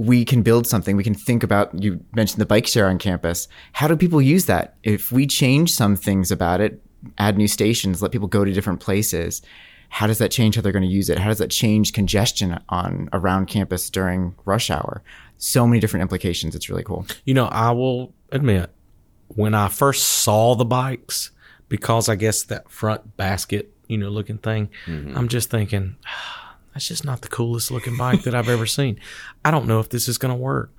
we 0.00 0.24
can 0.24 0.40
build 0.42 0.66
something. 0.66 0.96
We 0.96 1.04
can 1.04 1.14
think 1.14 1.42
about, 1.42 1.82
you 1.82 2.02
mentioned 2.14 2.40
the 2.40 2.46
bike 2.46 2.66
share 2.66 2.88
on 2.88 2.98
campus. 2.98 3.48
How 3.74 3.86
do 3.86 3.96
people 3.96 4.22
use 4.22 4.46
that? 4.46 4.76
If 4.82 5.12
we 5.12 5.26
change 5.26 5.72
some 5.72 5.94
things 5.94 6.30
about 6.30 6.62
it, 6.62 6.82
add 7.18 7.36
new 7.36 7.48
stations, 7.48 8.00
let 8.00 8.10
people 8.10 8.26
go 8.26 8.42
to 8.42 8.52
different 8.52 8.80
places. 8.80 9.42
How 9.90 10.06
does 10.06 10.16
that 10.18 10.30
change 10.30 10.54
how 10.54 10.62
they're 10.62 10.72
going 10.72 10.88
to 10.88 10.88
use 10.88 11.10
it? 11.10 11.18
How 11.18 11.28
does 11.28 11.38
that 11.38 11.50
change 11.50 11.92
congestion 11.92 12.58
on 12.70 13.10
around 13.12 13.46
campus 13.46 13.90
during 13.90 14.34
rush 14.46 14.70
hour? 14.70 15.02
So 15.36 15.66
many 15.66 15.80
different 15.80 16.02
implications. 16.02 16.54
It's 16.54 16.70
really 16.70 16.84
cool. 16.84 17.04
You 17.24 17.34
know, 17.34 17.46
I 17.46 17.72
will 17.72 18.14
admit, 18.30 18.70
when 19.28 19.54
I 19.54 19.68
first 19.68 20.04
saw 20.04 20.54
the 20.54 20.64
bikes, 20.64 21.30
because 21.68 22.08
I 22.08 22.14
guess 22.16 22.42
that 22.44 22.70
front 22.70 23.16
basket, 23.18 23.74
you 23.86 23.98
know, 23.98 24.08
looking 24.08 24.38
thing, 24.38 24.70
I'm 24.86 25.28
just 25.28 25.50
thinking, 25.50 25.96
"Ah, 26.06 26.39
that's 26.72 26.88
just 26.88 27.04
not 27.04 27.22
the 27.22 27.28
coolest 27.28 27.70
looking 27.70 27.96
bike 27.96 28.22
that 28.22 28.34
I've 28.34 28.48
ever 28.48 28.66
seen. 28.66 28.98
I 29.44 29.50
don't 29.50 29.66
know 29.66 29.80
if 29.80 29.88
this 29.88 30.08
is 30.08 30.18
going 30.18 30.32
to 30.32 30.40
work. 30.40 30.70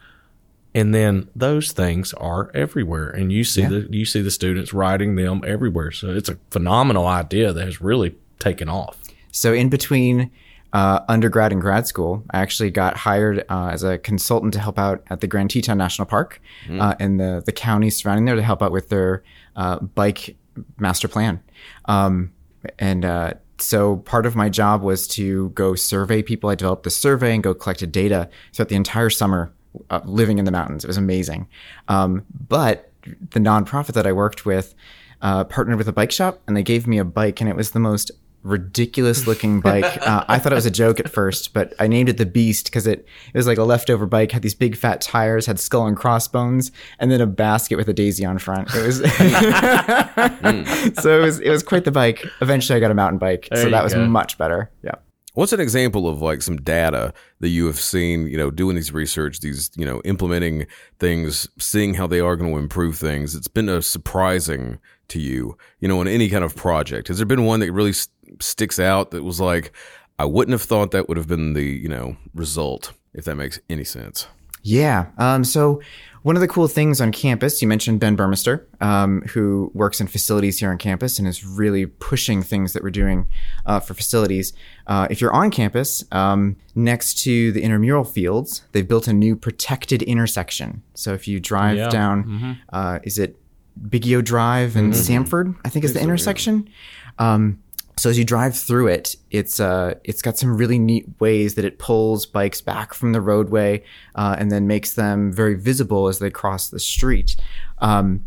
And 0.74 0.96
then 0.96 1.30
those 1.36 1.74
things 1.74 2.14
are 2.14 2.50
everywhere, 2.54 3.10
and 3.10 3.30
you 3.30 3.44
see 3.44 3.66
the 3.66 3.90
you 3.92 4.06
see 4.06 4.22
the 4.22 4.32
students 4.32 4.74
riding 4.74 5.16
them 5.16 5.42
everywhere. 5.46 5.92
So 5.92 6.12
it's 6.12 6.30
a 6.30 6.38
phenomenal 6.50 7.08
idea 7.08 7.52
that 7.52 7.66
has 7.66 7.82
really 7.82 8.16
taken 8.40 8.70
off. 8.70 8.98
So 9.34 9.52
in 9.52 9.70
between 9.70 10.32
uh, 10.72 11.02
undergrad 11.10 11.52
and 11.52 11.60
grad 11.60 11.88
school, 11.88 12.24
I 12.32 12.40
actually 12.40 12.72
got 12.72 12.96
hired 12.96 13.44
uh, 13.50 13.68
as 13.74 13.84
a 13.84 13.98
consultant 13.98 14.54
to 14.54 14.60
help 14.60 14.80
out 14.80 15.04
at 15.10 15.20
the 15.20 15.28
Grand 15.28 15.50
Teton 15.50 15.78
National 15.78 16.06
Park 16.06 16.42
uh, 16.80 16.96
and 17.02 17.20
the 17.20 17.44
the 17.46 17.52
counties 17.52 17.98
surrounding 17.98 18.24
there 18.24 18.36
to 18.36 18.42
help 18.42 18.62
out 18.64 18.72
with 18.72 18.88
their 18.88 19.24
uh, 19.58 19.80
bike 19.80 20.38
master 20.80 21.10
plan. 21.10 21.42
Um, 21.86 22.32
and 22.80 23.04
uh, 23.04 23.34
so 23.62 23.98
part 23.98 24.26
of 24.26 24.36
my 24.36 24.50
job 24.50 24.82
was 24.82 25.08
to 25.10 25.50
go 25.50 25.76
survey 25.76 26.22
people. 26.22 26.50
I 26.50 26.56
developed 26.56 26.84
the 26.84 26.90
survey 26.90 27.34
and 27.34 27.44
go 27.44 27.54
collected 27.54 27.92
data 27.92 28.30
throughout 28.54 28.70
the 28.70 28.76
entire 28.76 29.10
summer 29.10 29.54
uh, 29.90 30.02
living 30.06 30.38
in 30.38 30.46
the 30.46 30.52
mountains. 30.52 30.84
It 30.84 30.88
was 30.88 30.98
amazing. 30.98 31.48
Um, 31.88 32.26
but 32.48 32.92
the 33.32 33.40
nonprofit 33.40 33.94
that 33.94 34.06
I 34.06 34.12
worked 34.12 34.46
with 34.46 34.76
uh, 35.22 35.44
partnered 35.44 35.78
with 35.78 35.88
a 35.88 35.94
bike 35.94 36.12
shop 36.12 36.42
and 36.48 36.58
they 36.58 36.64
gave 36.64 36.88
me 36.88 36.98
a 36.98 37.06
bike 37.06 37.42
and 37.42 37.50
it 37.50 37.56
was 37.56 37.72
the 37.72 37.80
most 37.80 38.12
ridiculous 38.44 39.28
looking 39.28 39.62
bike. 39.62 40.00
Uh, 40.12 40.26
I 40.28 40.40
thought 40.40 40.52
it 40.52 40.56
was 40.56 40.66
a 40.66 40.72
joke 40.72 41.00
at 41.00 41.10
first, 41.10 41.54
but 41.54 41.76
I 41.80 41.88
named 41.88 42.10
it 42.10 42.18
the 42.18 42.26
Beast 42.26 42.66
because 42.66 42.88
it, 42.88 43.06
it 43.34 43.38
was 43.38 43.46
like 43.46 43.60
a 43.60 43.64
leftover 43.64 44.08
bike, 44.08 44.32
had 44.32 44.42
these 44.42 44.56
big 44.56 44.76
fat 44.76 45.00
tires, 45.00 45.46
had 45.46 45.60
skull 45.60 45.86
and 45.86 45.96
crossbones, 45.96 46.72
and 46.98 47.12
then 47.12 47.22
a 47.22 47.28
basket 47.28 47.78
with 47.78 47.88
a 47.88 47.94
daisy 47.94 48.26
on 48.26 48.40
front. 48.40 48.68
It 48.74 48.84
was 48.84 48.98
so 51.04 51.20
it 51.20 51.22
was 51.22 51.40
it 51.40 51.50
was 51.50 51.62
quite 51.62 51.86
the 51.86 51.92
bike. 51.92 52.26
Eventually, 52.42 52.78
I 52.78 52.80
got 52.80 52.90
a 52.90 52.96
mountain 52.96 53.20
bike, 53.20 53.48
so 53.54 53.70
that 53.70 53.84
was 53.84 53.94
go. 53.94 54.08
much 54.08 54.38
better. 54.38 54.72
Yeah. 54.84 54.96
What's 55.34 55.54
an 55.54 55.62
example 55.62 56.10
of 56.10 56.22
like 56.22 56.42
some 56.42 56.58
data 56.58 57.14
that 57.40 57.50
you 57.50 57.66
have 57.68 57.80
seen, 57.80 58.28
you 58.28 58.38
know, 58.38 58.52
doing 58.52 58.76
these 58.76 58.92
research, 58.92 59.40
these, 59.40 59.72
you 59.78 59.86
know, 59.86 60.02
implementing 60.04 60.68
things, 61.00 61.48
seeing 61.58 61.94
how 61.94 62.06
they 62.06 62.20
are 62.20 62.36
going 62.36 62.52
to 62.52 62.58
improve 62.58 62.98
things? 62.98 63.34
It's 63.34 63.48
been 63.48 63.70
a 63.70 63.82
surprising 63.82 64.80
to 65.12 65.20
you, 65.20 65.58
you 65.80 65.88
know, 65.88 66.00
on 66.00 66.08
any 66.08 66.28
kind 66.30 66.44
of 66.44 66.56
project. 66.56 67.08
Has 67.08 67.18
there 67.18 67.26
been 67.26 67.46
one 67.46 67.60
that 67.62 67.72
really 67.72 67.92
s 67.92 68.08
sticks 68.40 68.80
out 68.80 69.12
that 69.12 69.24
was 69.24 69.40
like, 69.40 69.72
I 70.20 70.26
wouldn't 70.26 70.54
have 70.54 70.62
thought 70.62 70.92
that 70.92 71.08
would 71.08 71.18
have 71.18 71.28
been 71.28 71.54
the, 71.54 71.64
you 71.64 71.90
know, 71.90 72.18
result, 72.34 72.94
if 73.14 73.26
that 73.26 73.36
makes 73.36 73.60
any 73.70 73.84
sense? 73.84 74.28
Yeah. 74.64 75.08
Um, 75.18 75.44
so 75.44 75.82
one 76.22 76.36
of 76.36 76.42
the 76.42 76.48
cool 76.48 76.68
things 76.68 77.02
on 77.02 77.12
campus, 77.12 77.64
you 77.64 77.68
mentioned 77.68 78.00
Ben 78.00 78.16
Burmester, 78.16 78.66
um, 78.80 79.24
who 79.24 79.72
works 79.74 80.00
in 80.00 80.06
facilities 80.06 80.60
here 80.60 80.70
on 80.70 80.78
campus 80.78 81.18
and 81.18 81.28
is 81.28 81.44
really 81.44 81.88
pushing 81.88 82.44
things 82.44 82.74
that 82.74 82.84
we're 82.84 82.92
doing 82.92 83.28
uh, 83.66 83.80
for 83.80 83.96
facilities. 83.96 84.54
Uh, 84.86 85.08
if 85.10 85.20
you're 85.20 85.34
on 85.34 85.50
campus, 85.50 86.04
um, 86.12 86.58
next 86.76 87.16
to 87.24 87.52
the 87.54 87.64
intramural 87.64 88.04
fields, 88.04 88.62
they've 88.72 88.88
built 88.88 89.08
a 89.08 89.14
new 89.14 89.36
protected 89.36 90.04
intersection. 90.04 90.84
So 90.94 91.14
if 91.16 91.28
you 91.28 91.40
drive 91.40 91.78
Yeah. 91.78 91.90
down, 91.90 92.60
uh, 92.72 93.00
is 93.04 93.18
it 93.18 93.41
Biggio 93.80 94.24
Drive 94.24 94.76
and 94.76 94.94
Samford? 94.94 95.56
I 95.66 95.70
think 95.70 95.86
is 95.86 95.94
the 95.94 96.02
intersection. 96.02 96.70
Um, 97.20 97.62
so 97.98 98.10
as 98.10 98.18
you 98.18 98.26
drive 98.26 98.56
through 98.56 98.88
it, 98.88 99.16
it's 99.30 99.60
uh, 99.60 99.96
it's 100.04 100.22
got 100.22 100.38
some 100.38 100.58
really 100.58 100.80
neat 100.80 101.06
ways 101.20 101.56
that 101.56 101.66
it 101.66 101.78
pulls 101.78 102.26
bikes 102.26 102.62
back 102.62 102.94
from 102.94 103.12
the 103.12 103.22
roadway 103.22 103.84
uh, 104.16 104.36
and 104.40 104.52
then 104.52 104.66
makes 104.66 104.94
them 104.94 105.32
very 105.32 105.54
visible 105.54 106.08
as 106.08 106.20
they 106.20 106.30
cross 106.30 106.70
the 106.70 106.80
street. 106.80 107.36
Um, 107.80 108.26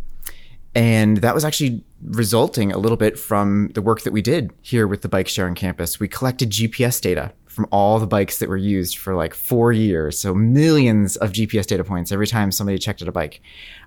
and 0.74 1.18
that 1.18 1.34
was 1.34 1.44
actually 1.44 1.84
resulting 2.02 2.72
a 2.72 2.78
little 2.78 2.96
bit 2.96 3.18
from 3.18 3.70
the 3.74 3.82
work 3.82 4.02
that 4.02 4.12
we 4.12 4.22
did 4.22 4.52
here 4.60 4.86
with 4.86 5.02
the 5.02 5.08
bike 5.08 5.28
sharing 5.28 5.54
campus. 5.54 5.98
We 5.98 6.08
collected 6.08 6.50
GPS 6.50 7.00
data 7.00 7.32
from 7.54 7.66
all 7.70 8.00
the 8.00 8.06
bikes 8.06 8.38
that 8.38 8.48
were 8.48 8.56
used 8.56 8.98
for 8.98 9.14
like 9.14 9.32
four 9.32 9.72
years. 9.72 10.18
So 10.18 10.34
millions 10.34 11.16
of 11.16 11.32
GPS 11.32 11.66
data 11.66 11.84
points 11.84 12.10
every 12.10 12.26
time 12.26 12.50
somebody 12.50 12.78
checked 12.78 13.00
out 13.00 13.08
a 13.08 13.12
bike. 13.12 13.40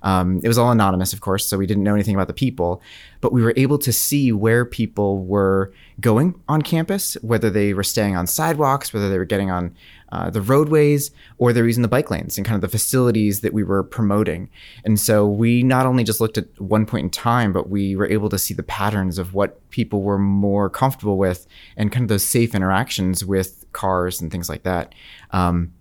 Um, 0.03 0.39
it 0.43 0.47
was 0.47 0.57
all 0.57 0.71
anonymous, 0.71 1.11
of 1.11 1.19
course, 1.19 1.45
so 1.45 1.57
we 1.57 1.67
didn't 1.67 1.83
know 1.83 1.93
anything 1.93 2.15
about 2.15 2.27
the 2.27 2.33
people, 2.33 2.81
but 3.19 3.33
we 3.33 3.41
were 3.41 3.53
able 3.57 3.77
to 3.79 3.91
see 3.91 4.31
where 4.31 4.63
people 4.63 5.25
were 5.25 5.73
going 5.99 6.39
on 6.47 6.61
campus, 6.61 7.15
whether 7.21 7.49
they 7.49 7.73
were 7.73 7.83
staying 7.83 8.15
on 8.15 8.25
sidewalks, 8.25 8.93
whether 8.93 9.09
they 9.09 9.17
were 9.17 9.25
getting 9.25 9.51
on 9.51 9.75
uh, 10.11 10.29
the 10.29 10.41
roadways, 10.41 11.11
or 11.37 11.51
they 11.51 11.61
were 11.61 11.67
using 11.67 11.81
the 11.81 11.87
bike 11.87 12.09
lanes 12.09 12.37
and 12.37 12.45
kind 12.45 12.55
of 12.55 12.61
the 12.61 12.67
facilities 12.77 13.41
that 13.41 13.53
we 13.53 13.63
were 13.63 13.83
promoting. 13.83 14.49
And 14.85 14.99
so 14.99 15.27
we 15.27 15.63
not 15.63 15.85
only 15.85 16.03
just 16.03 16.21
looked 16.21 16.37
at 16.37 16.47
one 16.59 16.85
point 16.85 17.03
in 17.05 17.09
time, 17.09 17.51
but 17.53 17.69
we 17.69 17.95
were 17.95 18.07
able 18.07 18.29
to 18.29 18.39
see 18.39 18.53
the 18.53 18.63
patterns 18.63 19.17
of 19.17 19.33
what 19.33 19.69
people 19.69 20.01
were 20.01 20.17
more 20.17 20.69
comfortable 20.69 21.17
with 21.17 21.47
and 21.75 21.91
kind 21.91 22.03
of 22.03 22.09
those 22.09 22.25
safe 22.25 22.55
interactions 22.55 23.25
with 23.25 23.65
cars 23.73 24.21
and 24.21 24.31
things 24.31 24.49
like 24.49 24.63
that. 24.63 24.93
Um, 25.31 25.73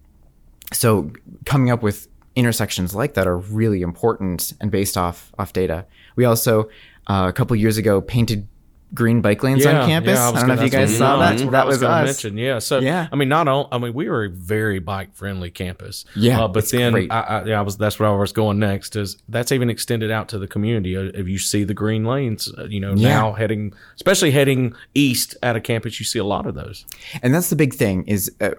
so 0.73 1.13
coming 1.45 1.71
up 1.71 1.83
with 1.83 2.09
intersections 2.35 2.95
like 2.95 3.15
that 3.15 3.27
are 3.27 3.39
really 3.39 3.81
important 3.81 4.53
and 4.61 4.71
based 4.71 4.97
off 4.97 5.33
off 5.39 5.53
data. 5.53 5.87
We 6.17 6.25
also 6.25 6.65
uh, 7.07 7.27
a 7.29 7.33
couple 7.33 7.57
years 7.57 7.79
ago 7.79 8.01
painted 8.01 8.47
green 8.97 9.21
bike 9.21 9.43
lanes 9.43 9.65
on 9.67 9.87
campus. 9.87 10.19
I, 10.19 10.31
was 10.31 10.41
don't 10.41 10.49
know 10.49 10.55
if 10.55 10.63
you 10.63 10.71
guys 10.71 10.97
saw 10.97 11.19
that. 11.19 11.41
I 11.41 11.47
That 11.51 11.67
was 11.67 11.79
gonna 11.79 12.03
us. 12.03 12.07
mention. 12.25 12.39
Yeah. 12.39 12.59
So 12.59 12.81
Yeah. 12.81 13.07
I 13.13 13.17
mean, 13.17 13.29
not 13.29 13.47
all. 13.47 13.69
I 13.71 13.79
mean, 13.79 13.95
we 13.95 14.09
were 14.09 14.25
a 14.25 14.31
very 14.31 14.79
bike 14.81 15.15
friendly 15.15 15.51
campus. 15.51 16.05
Yeah, 16.17 16.45
Uh, 16.45 16.49
but 16.49 16.69
then. 16.71 16.95
I, 17.11 17.21
I, 17.21 17.45
yeah, 17.45 17.59
I 17.59 17.63
was. 17.63 17.77
That's 17.77 17.99
where 18.01 18.09
I 18.09 18.17
was 18.17 18.33
going 18.33 18.59
next. 18.59 18.97
Is 18.97 19.17
that's 19.29 19.53
even 19.53 19.71
extended 19.71 20.11
out 20.11 20.29
to 20.31 20.39
the 20.39 20.49
community? 20.49 20.97
Uh, 20.97 21.13
If 21.15 21.29
you 21.29 21.39
see 21.39 21.63
the 21.65 21.75
green 21.75 22.05
lanes, 22.05 22.53
uh, 22.59 22.65
you 22.65 22.81
know, 22.81 22.95
Yeah. 22.95 23.09
now 23.09 23.33
heading, 23.35 23.73
especially 23.95 24.33
heading 24.33 24.75
east 24.95 25.37
out 25.43 25.55
of 25.57 25.63
campus, 25.63 26.01
you 26.01 26.05
see 26.07 26.19
a 26.19 26.25
lot 26.25 26.47
of 26.47 26.55
those. 26.55 26.85
And 27.23 27.33
that's 27.35 27.51
the 27.51 27.57
big 27.57 27.75
thing 27.75 28.05
is 28.09 28.33
uh, 28.41 28.51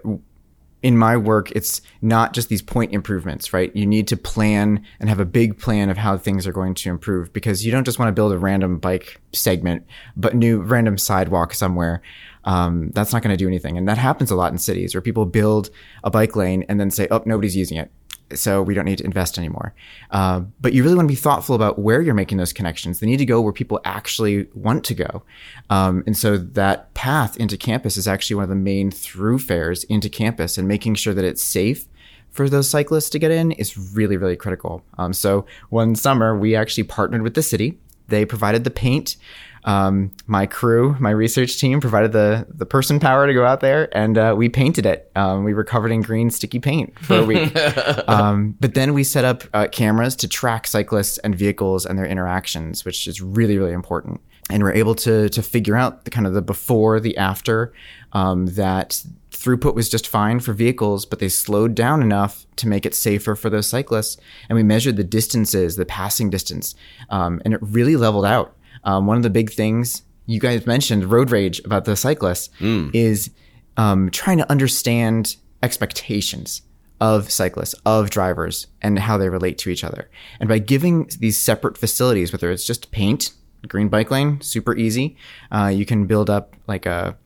in 0.82 0.96
my 0.96 1.16
work, 1.16 1.50
it's 1.52 1.80
not 2.02 2.32
just 2.32 2.48
these 2.48 2.62
point 2.62 2.92
improvements, 2.92 3.52
right? 3.52 3.74
You 3.74 3.86
need 3.86 4.06
to 4.08 4.16
plan 4.16 4.84
and 5.00 5.08
have 5.08 5.18
a 5.18 5.24
big 5.24 5.58
plan 5.58 5.90
of 5.90 5.96
how 5.96 6.16
things 6.16 6.46
are 6.46 6.52
going 6.52 6.74
to 6.74 6.88
improve 6.88 7.32
because 7.32 7.66
you 7.66 7.72
don't 7.72 7.84
just 7.84 7.98
want 7.98 8.08
to 8.08 8.12
build 8.12 8.32
a 8.32 8.38
random 8.38 8.78
bike 8.78 9.20
segment, 9.32 9.84
but 10.16 10.36
new 10.36 10.60
random 10.60 10.96
sidewalk 10.96 11.52
somewhere. 11.52 12.00
Um, 12.44 12.90
that's 12.90 13.12
not 13.12 13.22
going 13.22 13.36
to 13.36 13.36
do 13.36 13.48
anything. 13.48 13.76
And 13.76 13.88
that 13.88 13.98
happens 13.98 14.30
a 14.30 14.36
lot 14.36 14.52
in 14.52 14.58
cities 14.58 14.94
where 14.94 15.02
people 15.02 15.26
build 15.26 15.70
a 16.04 16.10
bike 16.10 16.36
lane 16.36 16.64
and 16.68 16.78
then 16.78 16.90
say, 16.90 17.08
oh, 17.10 17.22
nobody's 17.26 17.56
using 17.56 17.76
it. 17.76 17.90
So 18.34 18.62
we 18.62 18.74
don't 18.74 18.84
need 18.84 18.98
to 18.98 19.04
invest 19.04 19.38
anymore. 19.38 19.74
Uh, 20.10 20.40
but 20.60 20.72
you 20.72 20.82
really 20.82 20.96
want 20.96 21.08
to 21.08 21.12
be 21.12 21.16
thoughtful 21.16 21.54
about 21.54 21.78
where 21.78 22.02
you're 22.02 22.14
making 22.14 22.38
those 22.38 22.52
connections. 22.52 23.00
They 23.00 23.06
need 23.06 23.18
to 23.18 23.26
go 23.26 23.40
where 23.40 23.52
people 23.52 23.80
actually 23.84 24.48
want 24.54 24.84
to 24.84 24.94
go. 24.94 25.22
Um, 25.70 26.04
and 26.06 26.16
so 26.16 26.36
that 26.36 26.92
path 26.94 27.36
into 27.38 27.56
campus 27.56 27.96
is 27.96 28.06
actually 28.06 28.36
one 28.36 28.44
of 28.44 28.50
the 28.50 28.56
main 28.56 28.90
thoroughfares 28.90 29.84
into 29.84 30.08
campus 30.08 30.58
and 30.58 30.68
making 30.68 30.96
sure 30.96 31.14
that 31.14 31.24
it's 31.24 31.42
safe 31.42 31.86
for 32.30 32.48
those 32.48 32.68
cyclists 32.68 33.10
to 33.10 33.18
get 33.18 33.30
in 33.30 33.52
is 33.52 33.76
really, 33.76 34.16
really 34.16 34.36
critical. 34.36 34.82
Um, 34.98 35.12
so 35.12 35.46
one 35.70 35.94
summer, 35.94 36.36
we 36.36 36.54
actually 36.54 36.84
partnered 36.84 37.22
with 37.22 37.34
the 37.34 37.42
city. 37.42 37.78
They 38.08 38.24
provided 38.24 38.64
the 38.64 38.70
paint. 38.70 39.16
Um, 39.64 40.12
my 40.26 40.46
crew, 40.46 40.96
my 41.00 41.10
research 41.10 41.58
team 41.58 41.80
provided 41.80 42.12
the 42.12 42.46
the 42.48 42.66
person 42.66 43.00
power 43.00 43.26
to 43.26 43.34
go 43.34 43.44
out 43.44 43.60
there, 43.60 43.88
and 43.96 44.16
uh, 44.16 44.34
we 44.36 44.48
painted 44.48 44.86
it. 44.86 45.10
Um, 45.16 45.44
we 45.44 45.54
were 45.54 45.64
covered 45.64 45.90
in 45.90 46.02
green 46.02 46.30
sticky 46.30 46.58
paint 46.58 46.98
for 47.00 47.18
a 47.18 47.24
week. 47.24 47.52
um, 48.08 48.56
but 48.60 48.74
then 48.74 48.94
we 48.94 49.04
set 49.04 49.24
up 49.24 49.44
uh, 49.54 49.68
cameras 49.68 50.16
to 50.16 50.28
track 50.28 50.66
cyclists 50.66 51.18
and 51.18 51.34
vehicles 51.34 51.86
and 51.86 51.98
their 51.98 52.06
interactions, 52.06 52.84
which 52.84 53.06
is 53.06 53.20
really 53.20 53.58
really 53.58 53.72
important. 53.72 54.20
And 54.50 54.62
we're 54.62 54.72
able 54.72 54.94
to 54.96 55.28
to 55.28 55.42
figure 55.42 55.76
out 55.76 56.04
the 56.04 56.10
kind 56.10 56.26
of 56.26 56.34
the 56.34 56.42
before, 56.42 57.00
the 57.00 57.16
after. 57.16 57.72
Um, 58.12 58.46
that 58.46 59.04
throughput 59.30 59.74
was 59.74 59.88
just 59.88 60.08
fine 60.08 60.40
for 60.40 60.52
vehicles, 60.52 61.06
but 61.06 61.20
they 61.20 61.28
slowed 61.28 61.74
down 61.74 62.02
enough 62.02 62.46
to 62.56 62.66
make 62.66 62.84
it 62.84 62.94
safer 62.94 63.36
for 63.36 63.48
those 63.48 63.66
cyclists. 63.66 64.16
And 64.48 64.56
we 64.56 64.62
measured 64.62 64.96
the 64.96 65.04
distances, 65.04 65.76
the 65.76 65.84
passing 65.84 66.28
distance, 66.28 66.74
um, 67.10 67.40
and 67.44 67.54
it 67.54 67.60
really 67.62 67.96
leveled 67.96 68.24
out. 68.24 68.56
Um, 68.84 69.06
one 69.06 69.16
of 69.16 69.22
the 69.22 69.30
big 69.30 69.50
things 69.50 70.02
you 70.26 70.40
guys 70.40 70.66
mentioned, 70.66 71.10
road 71.10 71.30
rage 71.30 71.60
about 71.64 71.84
the 71.84 71.96
cyclists, 71.96 72.50
is 72.94 73.30
um, 73.76 74.10
trying 74.10 74.38
to 74.38 74.50
understand 74.50 75.36
expectations 75.62 76.62
of 77.00 77.30
cyclists, 77.30 77.74
of 77.86 78.10
drivers, 78.10 78.66
and 78.82 78.98
how 78.98 79.16
they 79.16 79.28
relate 79.28 79.56
to 79.58 79.70
each 79.70 79.84
other. 79.84 80.10
And 80.40 80.48
by 80.48 80.58
giving 80.58 81.08
these 81.20 81.38
separate 81.38 81.78
facilities, 81.78 82.32
whether 82.32 82.50
it's 82.50 82.66
just 82.66 82.90
paint, 82.90 83.30
green 83.68 83.88
bike 83.88 84.10
lane, 84.10 84.40
super 84.40 84.76
easy, 84.76 85.16
uh, 85.52 85.72
you 85.74 85.86
can 85.86 86.06
build 86.06 86.28
up 86.28 86.56
like 86.66 86.86
a 86.86 87.16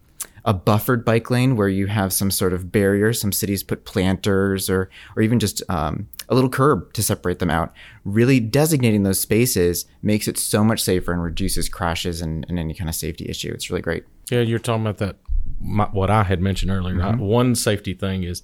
a 0.45 0.53
buffered 0.53 1.05
bike 1.05 1.31
lane 1.31 1.57
where 1.57 1.69
you 1.69 1.87
have 1.87 2.13
some 2.13 2.31
sort 2.31 2.53
of 2.53 2.73
barrier. 2.73 3.13
Some 3.13 3.33
cities 3.33 3.63
put 3.63 3.85
planters 3.85 4.69
or 4.69 4.91
or 5.17 5.23
even 5.23 5.39
just 5.39 5.63
um, 5.69 6.09
a 6.29 6.35
little 6.35 6.51
curb 6.51 6.93
to 6.95 7.03
separate 7.03 7.39
them 7.39 7.51
out. 7.51 7.73
Really 8.05 8.41
designating 8.41 9.03
those 9.03 9.21
spaces 9.21 9.87
makes 10.03 10.27
it 10.27 10.39
so 10.39 10.65
much 10.65 10.83
safer 10.83 11.13
and 11.13 11.23
reduces 11.23 11.69
crashes 11.69 12.21
and, 12.21 12.47
and 12.49 12.59
any 12.59 12.75
kind 12.75 12.89
of 12.89 12.95
safety 12.95 13.29
issue. 13.29 13.53
It's 13.53 13.71
really 13.71 13.83
great. 13.83 14.05
Yeah, 14.31 14.41
you're 14.41 14.59
talking 14.59 14.83
about 14.83 14.99
that. 14.99 15.17
My, 15.61 15.85
what 15.87 16.11
I 16.11 16.25
had 16.25 16.41
mentioned 16.41 16.71
earlier. 16.71 16.97
Mm-hmm. 16.97 17.05
right? 17.05 17.19
One 17.19 17.55
safety 17.55 17.95
thing 17.95 18.25
is 18.25 18.43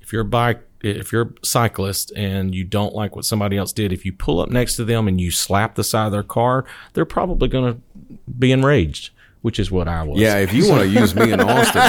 if 0.00 0.12
you're 0.12 0.22
a 0.22 0.26
bike, 0.26 0.62
if 0.82 1.12
you're 1.12 1.22
a 1.42 1.46
cyclist 1.46 2.12
and 2.14 2.54
you 2.54 2.62
don't 2.62 2.94
like 2.94 3.16
what 3.16 3.24
somebody 3.24 3.56
else 3.56 3.72
did, 3.72 3.92
if 3.92 4.04
you 4.04 4.12
pull 4.12 4.38
up 4.40 4.50
next 4.50 4.76
to 4.76 4.84
them 4.84 5.08
and 5.08 5.18
you 5.20 5.30
slap 5.30 5.74
the 5.74 5.84
side 5.84 6.06
of 6.06 6.12
their 6.12 6.22
car, 6.22 6.66
they're 6.92 7.06
probably 7.06 7.48
going 7.48 7.74
to 7.74 7.80
be 8.38 8.52
enraged, 8.52 9.10
which 9.44 9.58
is 9.58 9.70
what 9.70 9.86
I 9.86 10.02
was. 10.04 10.18
Yeah, 10.18 10.38
if 10.38 10.54
you 10.54 10.66
want 10.70 10.80
to 10.80 10.88
use 10.88 11.14
me 11.14 11.30
in 11.30 11.38
Austin 11.38 11.82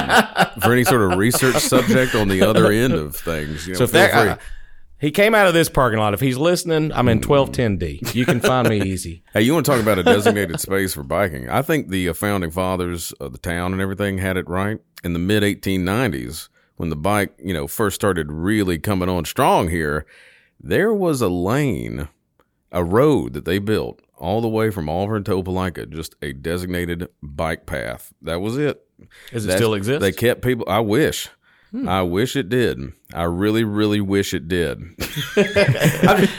for 0.59 0.73
any 0.73 0.83
sort 0.83 1.09
of 1.09 1.17
research 1.17 1.55
subject 1.55 2.13
on 2.13 2.27
the 2.27 2.41
other 2.41 2.69
end 2.69 2.91
of 2.91 3.15
things, 3.15 3.65
you 3.65 3.71
know, 3.71 3.77
So 3.77 3.83
if 3.85 3.91
feel 3.91 4.01
that 4.01 4.11
free. 4.11 4.29
uh, 4.31 4.37
he 4.99 5.09
came 5.09 5.33
out 5.33 5.47
of 5.47 5.53
this 5.53 5.69
parking 5.69 5.97
lot, 5.99 6.13
if 6.13 6.19
he's 6.19 6.35
listening, 6.35 6.91
I'm 6.91 7.07
in 7.07 7.21
1210D. 7.21 8.13
You 8.13 8.25
can 8.25 8.41
find 8.41 8.67
me 8.67 8.81
easy. 8.85 9.23
Hey, 9.33 9.43
you 9.43 9.53
want 9.53 9.65
to 9.65 9.71
talk 9.71 9.81
about 9.81 9.97
a 9.97 10.03
designated 10.03 10.59
space 10.59 10.93
for 10.93 11.03
biking? 11.03 11.49
I 11.49 11.61
think 11.61 11.87
the 11.87 12.09
uh, 12.09 12.13
founding 12.13 12.51
fathers 12.51 13.13
of 13.13 13.31
the 13.31 13.37
town 13.37 13.71
and 13.71 13.81
everything 13.81 14.17
had 14.17 14.35
it 14.35 14.49
right 14.49 14.79
in 15.05 15.13
the 15.13 15.19
mid 15.19 15.41
1890s 15.41 16.49
when 16.75 16.89
the 16.89 16.97
bike, 16.97 17.33
you 17.41 17.53
know, 17.53 17.67
first 17.67 17.95
started 17.95 18.33
really 18.33 18.79
coming 18.79 19.07
on 19.07 19.23
strong 19.23 19.69
here. 19.69 20.05
There 20.59 20.93
was 20.93 21.21
a 21.21 21.29
lane, 21.29 22.09
a 22.73 22.83
road 22.83 23.31
that 23.31 23.45
they 23.45 23.59
built 23.59 24.01
all 24.17 24.41
the 24.41 24.47
way 24.47 24.69
from 24.71 24.89
Auburn 24.89 25.23
to 25.25 25.31
Opelika, 25.31 25.89
just 25.89 26.15
a 26.21 26.33
designated 26.33 27.07
bike 27.21 27.65
path. 27.65 28.13
That 28.21 28.41
was 28.41 28.57
it. 28.57 28.81
Does 29.31 29.45
it 29.45 29.47
That's- 29.47 29.57
still 29.59 29.73
exist? 29.73 30.01
They 30.01 30.11
kept 30.11 30.41
people. 30.41 30.65
I 30.69 30.79
wish. 30.79 31.29
I 31.85 32.03
wish 32.03 32.37
it 32.37 32.47
did. 32.47 32.79
I 33.13 33.23
really, 33.23 33.65
really 33.65 33.99
wish 33.99 34.33
it 34.33 34.47
did. 34.47 34.77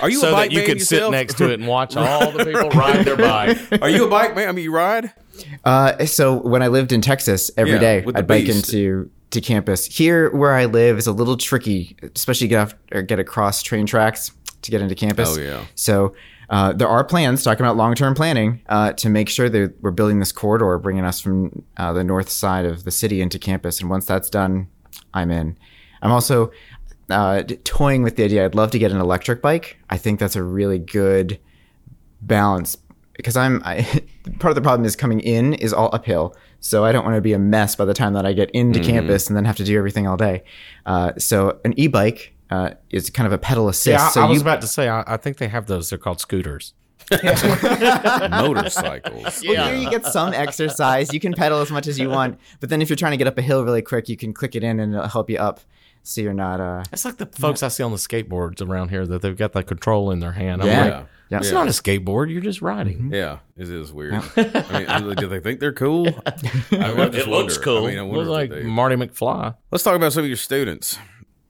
Are 0.00 0.08
you 0.08 0.18
so 0.18 0.30
a 0.30 0.32
bike 0.32 0.48
that 0.48 0.52
you 0.52 0.58
man 0.60 0.66
could 0.66 0.80
sit 0.82 1.10
next 1.10 1.36
to 1.38 1.50
it 1.50 1.60
and 1.60 1.68
watch 1.68 1.94
all 1.96 2.30
the 2.30 2.42
people 2.44 2.70
ride 2.70 3.04
their 3.04 3.16
bike. 3.16 3.58
Are 3.82 3.90
you 3.90 4.06
a 4.06 4.08
bike 4.08 4.34
man? 4.34 4.48
I 4.48 4.52
mean, 4.52 4.64
you 4.64 4.72
ride? 4.72 5.12
Uh, 5.64 6.06
so 6.06 6.36
when 6.40 6.62
I 6.62 6.68
lived 6.68 6.90
in 6.92 7.02
Texas, 7.02 7.50
every 7.58 7.74
Yeah, 7.74 7.78
day 7.80 8.00
with 8.02 8.14
the 8.14 8.20
I'd 8.20 8.26
bike 8.26 8.46
beast. 8.46 8.72
into 8.72 9.10
to 9.32 9.40
campus. 9.42 9.84
Here, 9.84 10.30
where 10.34 10.54
I 10.54 10.64
live, 10.64 10.96
is 10.96 11.06
a 11.06 11.12
little 11.12 11.36
tricky, 11.36 11.96
especially 12.14 12.48
get 12.48 12.58
off 12.60 12.74
or 12.92 13.02
get 13.02 13.18
across 13.18 13.62
train 13.62 13.84
tracks 13.84 14.30
to 14.62 14.70
get 14.70 14.80
into 14.80 14.94
campus. 14.94 15.36
Oh, 15.36 15.40
yeah. 15.40 15.64
So 15.74 16.14
uh, 16.48 16.72
there 16.72 16.88
are 16.88 17.04
plans 17.04 17.42
talking 17.42 17.64
about 17.64 17.76
long 17.76 17.94
term 17.94 18.14
planning 18.14 18.62
uh, 18.68 18.92
to 18.94 19.08
make 19.08 19.28
sure 19.28 19.48
that 19.48 19.74
we're 19.80 19.90
building 19.90 20.20
this 20.20 20.32
corridor, 20.32 20.78
bringing 20.78 21.04
us 21.04 21.20
from 21.20 21.64
uh, 21.76 21.92
the 21.92 22.04
north 22.04 22.28
side 22.28 22.64
of 22.64 22.84
the 22.84 22.90
city 22.90 23.20
into 23.20 23.38
campus. 23.38 23.80
And 23.80 23.90
once 23.90 24.06
that's 24.06 24.30
done, 24.30 24.68
I'm 25.12 25.30
in. 25.30 25.58
I'm 26.02 26.12
also 26.12 26.52
uh, 27.10 27.42
toying 27.64 28.02
with 28.02 28.16
the 28.16 28.24
idea. 28.24 28.44
I'd 28.44 28.54
love 28.54 28.70
to 28.72 28.78
get 28.78 28.92
an 28.92 28.98
electric 28.98 29.42
bike. 29.42 29.78
I 29.90 29.96
think 29.96 30.20
that's 30.20 30.36
a 30.36 30.42
really 30.42 30.78
good 30.78 31.38
balance 32.20 32.76
because 33.16 33.36
I'm 33.36 33.62
I, 33.64 33.82
part 34.38 34.50
of 34.50 34.54
the 34.54 34.62
problem 34.62 34.84
is 34.84 34.94
coming 34.94 35.20
in 35.20 35.54
is 35.54 35.72
all 35.72 35.90
uphill. 35.92 36.36
So 36.60 36.84
I 36.84 36.92
don't 36.92 37.04
want 37.04 37.16
to 37.16 37.20
be 37.20 37.32
a 37.32 37.38
mess 37.38 37.76
by 37.76 37.84
the 37.84 37.94
time 37.94 38.14
that 38.14 38.26
I 38.26 38.32
get 38.32 38.50
into 38.50 38.80
campus 38.80 39.28
and 39.28 39.36
then 39.36 39.44
have 39.44 39.56
to 39.56 39.64
do 39.64 39.76
everything 39.76 40.06
all 40.06 40.16
day. 40.16 40.42
Uh, 40.84 41.12
so 41.16 41.60
an 41.64 41.78
e-bike 41.78 42.35
uh, 42.50 42.70
is 42.90 43.10
kind 43.10 43.26
of 43.26 43.32
a 43.32 43.38
pedal 43.38 43.68
assist. 43.68 43.86
Yeah, 44.00 44.06
I, 44.06 44.10
so 44.10 44.22
I 44.22 44.24
was 44.26 44.36
you, 44.38 44.42
about 44.42 44.60
to 44.62 44.66
say, 44.66 44.88
I, 44.88 45.02
I 45.06 45.16
think 45.16 45.38
they 45.38 45.48
have 45.48 45.66
those. 45.66 45.90
They're 45.90 45.98
called 45.98 46.20
scooters. 46.20 46.74
Motorcycles. 48.30 49.42
well, 49.46 49.68
here 49.68 49.76
you 49.76 49.90
get 49.90 50.04
some 50.06 50.32
exercise. 50.32 51.12
You 51.12 51.20
can 51.20 51.32
pedal 51.34 51.60
as 51.60 51.70
much 51.70 51.86
as 51.86 51.98
you 51.98 52.08
want, 52.10 52.38
but 52.60 52.68
then 52.70 52.82
if 52.82 52.88
you're 52.88 52.96
trying 52.96 53.12
to 53.12 53.16
get 53.16 53.26
up 53.26 53.38
a 53.38 53.42
hill 53.42 53.64
really 53.64 53.82
quick, 53.82 54.08
you 54.08 54.16
can 54.16 54.32
click 54.32 54.54
it 54.56 54.64
in 54.64 54.80
and 54.80 54.94
it'll 54.94 55.08
help 55.08 55.30
you 55.30 55.38
up. 55.38 55.60
So 56.02 56.20
you're 56.20 56.34
not. 56.34 56.60
Uh, 56.60 56.84
It's 56.92 57.04
like 57.04 57.16
the 57.16 57.26
folks 57.26 57.62
I 57.64 57.68
see 57.68 57.82
on 57.82 57.90
the 57.90 57.96
skateboards 57.96 58.60
around 58.66 58.90
here 58.90 59.06
that 59.06 59.22
they've 59.22 59.36
got 59.36 59.52
the 59.52 59.62
control 59.64 60.10
in 60.12 60.20
their 60.20 60.32
hand. 60.32 60.62
I'm 60.62 60.68
Yeah. 60.68 60.80
like, 60.82 60.90
Yeah. 60.92 61.04
Yeah. 61.28 61.38
it's 61.38 61.50
not 61.50 61.66
a 61.66 61.70
skateboard. 61.70 62.30
You're 62.30 62.40
just 62.40 62.62
riding. 62.62 63.10
Yeah, 63.12 63.38
it 63.56 63.68
is 63.68 63.92
weird. 63.92 64.14
I 64.36 65.00
mean, 65.00 65.16
do 65.16 65.26
they 65.26 65.40
think 65.40 65.58
they're 65.58 65.72
cool? 65.72 66.06
I, 66.06 66.30
I 66.30 66.30
just 66.36 66.46
It 66.70 67.28
looks 67.28 67.56
wonder. 67.56 67.60
cool. 67.60 67.86
I 67.86 67.90
mean, 67.90 67.98
I 67.98 68.02
it 68.04 68.12
looks 68.12 68.28
like 68.28 68.50
they. 68.50 68.62
Marty 68.62 68.94
McFly. 68.94 69.56
Let's 69.72 69.82
talk 69.82 69.96
about 69.96 70.12
some 70.12 70.22
of 70.22 70.28
your 70.28 70.36
students. 70.36 70.96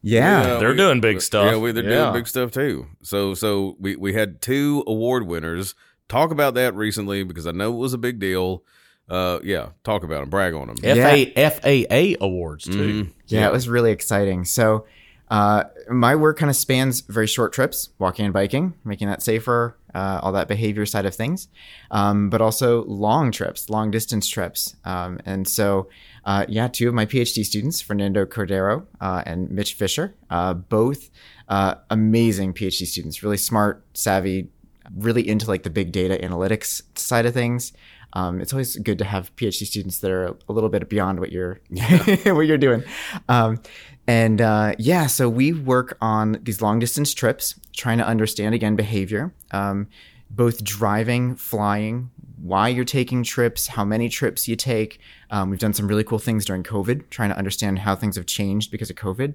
Yeah. 0.02 0.46
Yeah, 0.54 0.58
They're 0.58 0.70
we- 0.70 0.76
doing 0.76 1.00
big 1.00 1.20
stuff. 1.20 1.50
Yeah, 1.52 1.58
we, 1.58 1.72
they're 1.72 1.84
Yeah. 1.84 2.02
doing 2.10 2.12
big 2.14 2.28
stuff 2.28 2.50
too. 2.50 2.86
So, 3.02 3.34
so 3.34 3.76
we 3.78 3.96
we 3.96 4.12
had 4.12 4.40
two 4.40 4.84
award 4.86 5.26
winners. 5.26 5.74
Talk 6.08 6.30
about 6.30 6.54
that 6.54 6.74
recently 6.74 7.24
because 7.24 7.46
I 7.46 7.50
know 7.52 7.72
it 7.72 7.78
was 7.78 7.92
a 7.92 7.98
big 7.98 8.18
deal. 8.20 8.62
Uh, 9.08 9.38
yeah, 9.44 9.68
talk 9.84 10.02
about 10.02 10.20
them, 10.20 10.30
brag 10.30 10.52
on 10.54 10.66
them. 10.68 10.76
FA, 10.78 11.26
FAA 11.36 12.16
awards, 12.20 12.64
too. 12.64 13.04
Mhm. 13.04 13.12
Yeah, 13.28 13.46
it 13.46 13.52
was 13.52 13.68
really 13.68 13.92
exciting. 13.92 14.44
So, 14.44 14.84
uh, 15.28 15.64
my 15.88 16.14
work 16.14 16.38
kind 16.38 16.50
of 16.50 16.56
spans 16.56 17.00
very 17.00 17.26
short 17.26 17.52
trips, 17.52 17.90
walking 17.98 18.24
and 18.24 18.34
biking, 18.34 18.74
making 18.84 19.08
that 19.08 19.22
safer, 19.22 19.76
uh, 19.94 20.20
all 20.22 20.32
that 20.32 20.46
behavior 20.46 20.86
side 20.86 21.06
of 21.06 21.14
things, 21.14 21.48
um, 21.90 22.30
but 22.30 22.40
also 22.40 22.84
long 22.84 23.32
trips, 23.32 23.70
long 23.70 23.90
distance 23.90 24.28
trips. 24.28 24.76
Um, 24.84 25.18
and 25.24 25.48
so, 25.48 25.88
uh, 26.24 26.44
yeah, 26.48 26.68
two 26.68 26.88
of 26.88 26.94
my 26.94 27.06
PhD 27.06 27.44
students, 27.44 27.80
Fernando 27.80 28.24
Cordero 28.26 28.86
uh, 29.00 29.22
and 29.26 29.50
Mitch 29.50 29.74
Fisher, 29.74 30.14
uh, 30.30 30.54
both 30.54 31.10
uh, 31.48 31.76
amazing 31.90 32.52
PhD 32.52 32.86
students, 32.86 33.22
really 33.22 33.36
smart, 33.38 33.84
savvy, 33.94 34.48
really 34.96 35.26
into 35.26 35.48
like 35.48 35.62
the 35.62 35.70
big 35.70 35.92
data 35.92 36.18
analytics 36.22 36.82
side 36.96 37.26
of 37.26 37.34
things. 37.34 37.72
Um, 38.16 38.40
it's 38.40 38.54
always 38.54 38.76
good 38.76 38.96
to 38.98 39.04
have 39.04 39.34
PhD 39.36 39.66
students 39.66 39.98
that 39.98 40.10
are 40.10 40.34
a 40.48 40.52
little 40.52 40.70
bit 40.70 40.88
beyond 40.88 41.20
what 41.20 41.30
you're 41.32 41.60
what 42.24 42.46
you're 42.46 42.56
doing. 42.56 42.82
Um, 43.28 43.60
and 44.06 44.40
uh, 44.40 44.74
yeah, 44.78 45.06
so 45.06 45.28
we 45.28 45.52
work 45.52 45.98
on 46.00 46.38
these 46.42 46.62
long 46.62 46.78
distance 46.78 47.12
trips, 47.12 47.60
trying 47.74 47.98
to 47.98 48.06
understand 48.06 48.54
again 48.54 48.74
behavior, 48.74 49.34
um, 49.50 49.88
both 50.30 50.64
driving, 50.64 51.36
flying, 51.36 52.10
why 52.40 52.68
you're 52.68 52.86
taking 52.86 53.22
trips, 53.22 53.66
how 53.66 53.84
many 53.84 54.08
trips 54.08 54.48
you 54.48 54.56
take. 54.56 54.98
Um, 55.30 55.50
we've 55.50 55.58
done 55.58 55.74
some 55.74 55.86
really 55.86 56.04
cool 56.04 56.18
things 56.18 56.46
during 56.46 56.62
COVID, 56.62 57.10
trying 57.10 57.28
to 57.28 57.36
understand 57.36 57.80
how 57.80 57.94
things 57.94 58.16
have 58.16 58.24
changed 58.24 58.70
because 58.70 58.88
of 58.88 58.96
COVID. 58.96 59.34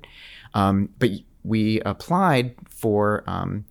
Um, 0.55 0.89
but 0.97 1.11
we 1.43 1.81
applied 1.81 2.55
for. 2.67 3.23
Um, 3.27 3.65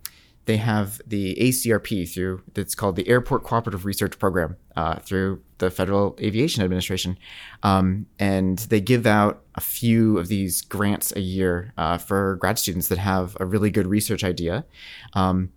they 0.45 0.57
have 0.57 1.01
the 1.05 1.35
ACRP 1.39 2.11
through 2.11 2.41
that's 2.53 2.75
called 2.75 2.95
the 2.95 3.07
Airport 3.07 3.43
Cooperative 3.43 3.85
Research 3.85 4.17
Program 4.17 4.57
uh, 4.75 4.95
through 4.95 5.41
the 5.59 5.69
Federal 5.69 6.17
Aviation 6.19 6.63
Administration, 6.63 7.17
um, 7.63 8.07
and 8.17 8.59
they 8.59 8.81
give 8.81 9.05
out 9.05 9.43
a 9.55 9.61
few 9.61 10.17
of 10.17 10.27
these 10.27 10.61
grants 10.61 11.15
a 11.15 11.21
year 11.21 11.73
uh, 11.77 11.97
for 11.97 12.37
grad 12.37 12.57
students 12.57 12.87
that 12.87 12.97
have 12.97 13.37
a 13.39 13.45
really 13.45 13.69
good 13.69 13.87
research 13.87 14.23
idea. 14.23 14.65
Um, 15.13 15.51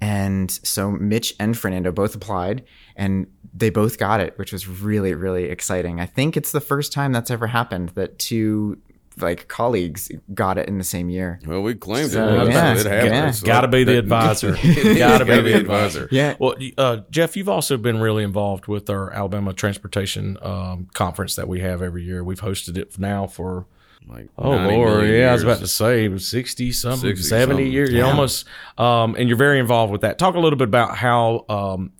and 0.00 0.50
so 0.50 0.92
Mitch 0.92 1.34
and 1.40 1.58
Fernando 1.58 1.90
both 1.90 2.14
applied, 2.14 2.64
and 2.94 3.26
they 3.52 3.70
both 3.70 3.98
got 3.98 4.20
it, 4.20 4.38
which 4.38 4.52
was 4.52 4.68
really 4.68 5.12
really 5.12 5.44
exciting. 5.44 6.00
I 6.00 6.06
think 6.06 6.36
it's 6.36 6.52
the 6.52 6.60
first 6.60 6.92
time 6.92 7.12
that's 7.12 7.30
ever 7.32 7.48
happened 7.48 7.90
that 7.90 8.20
two 8.20 8.78
like 9.22 9.48
colleagues 9.48 10.10
got 10.34 10.58
it 10.58 10.68
in 10.68 10.78
the 10.78 10.84
same 10.84 11.08
year. 11.08 11.40
Well, 11.46 11.62
we 11.62 11.74
claimed 11.74 12.10
So, 12.10 12.42
it. 12.42 12.50
yeah, 12.52 12.72
it 12.74 12.86
happened. 12.86 13.14
yeah. 13.14 13.30
So 13.30 13.46
Got 13.46 13.60
to 13.62 13.68
be 13.68 13.84
the 13.84 13.98
advisor. 13.98 14.52
Gotta 14.98 15.24
be 15.24 15.30
be 15.36 15.42
the 15.42 15.42
the 15.42 15.56
advisor. 15.56 16.04
advisor. 16.04 16.08
Yeah. 16.10 16.36
Well, 16.38 16.54
uh, 16.76 16.98
Jeff, 17.10 17.36
you've 17.36 17.48
also 17.48 17.76
been 17.76 17.98
really 18.00 18.24
involved 18.24 18.66
with 18.66 18.88
our 18.90 19.10
Alabama 19.12 19.52
Transportation 19.52 20.38
um, 20.42 20.88
Conference 20.94 21.34
that 21.36 21.48
we 21.48 21.60
have 21.60 21.82
every 21.82 22.04
year. 22.04 22.22
We've 22.24 22.40
hosted 22.40 22.76
it 22.76 22.98
now 22.98 23.26
for 23.26 23.66
Like 24.08 24.28
Oh 24.38 24.50
Lord, 24.50 25.02
million 25.02 25.20
yeah, 25.20 25.30
I 25.30 25.32
was 25.34 25.42
about 25.42 25.58
to 25.58 25.66
say 25.68 26.04
it 26.06 26.08
was 26.10 26.26
sixty 26.26 26.72
something, 26.72 27.10
60 27.10 27.22
seventy 27.24 27.52
something. 27.64 27.72
years, 27.72 27.90
yeah. 27.92 28.02
almost. 28.02 28.46
Um, 28.78 29.14
and 29.18 29.28
you're 29.28 29.36
very 29.38 29.58
involved 29.58 29.92
with 29.92 30.00
that. 30.02 30.18
Talk 30.18 30.34
a 30.34 30.40
little 30.40 30.56
bit 30.58 30.68
about 30.68 30.96
how 30.96 31.44
um, 31.48 31.92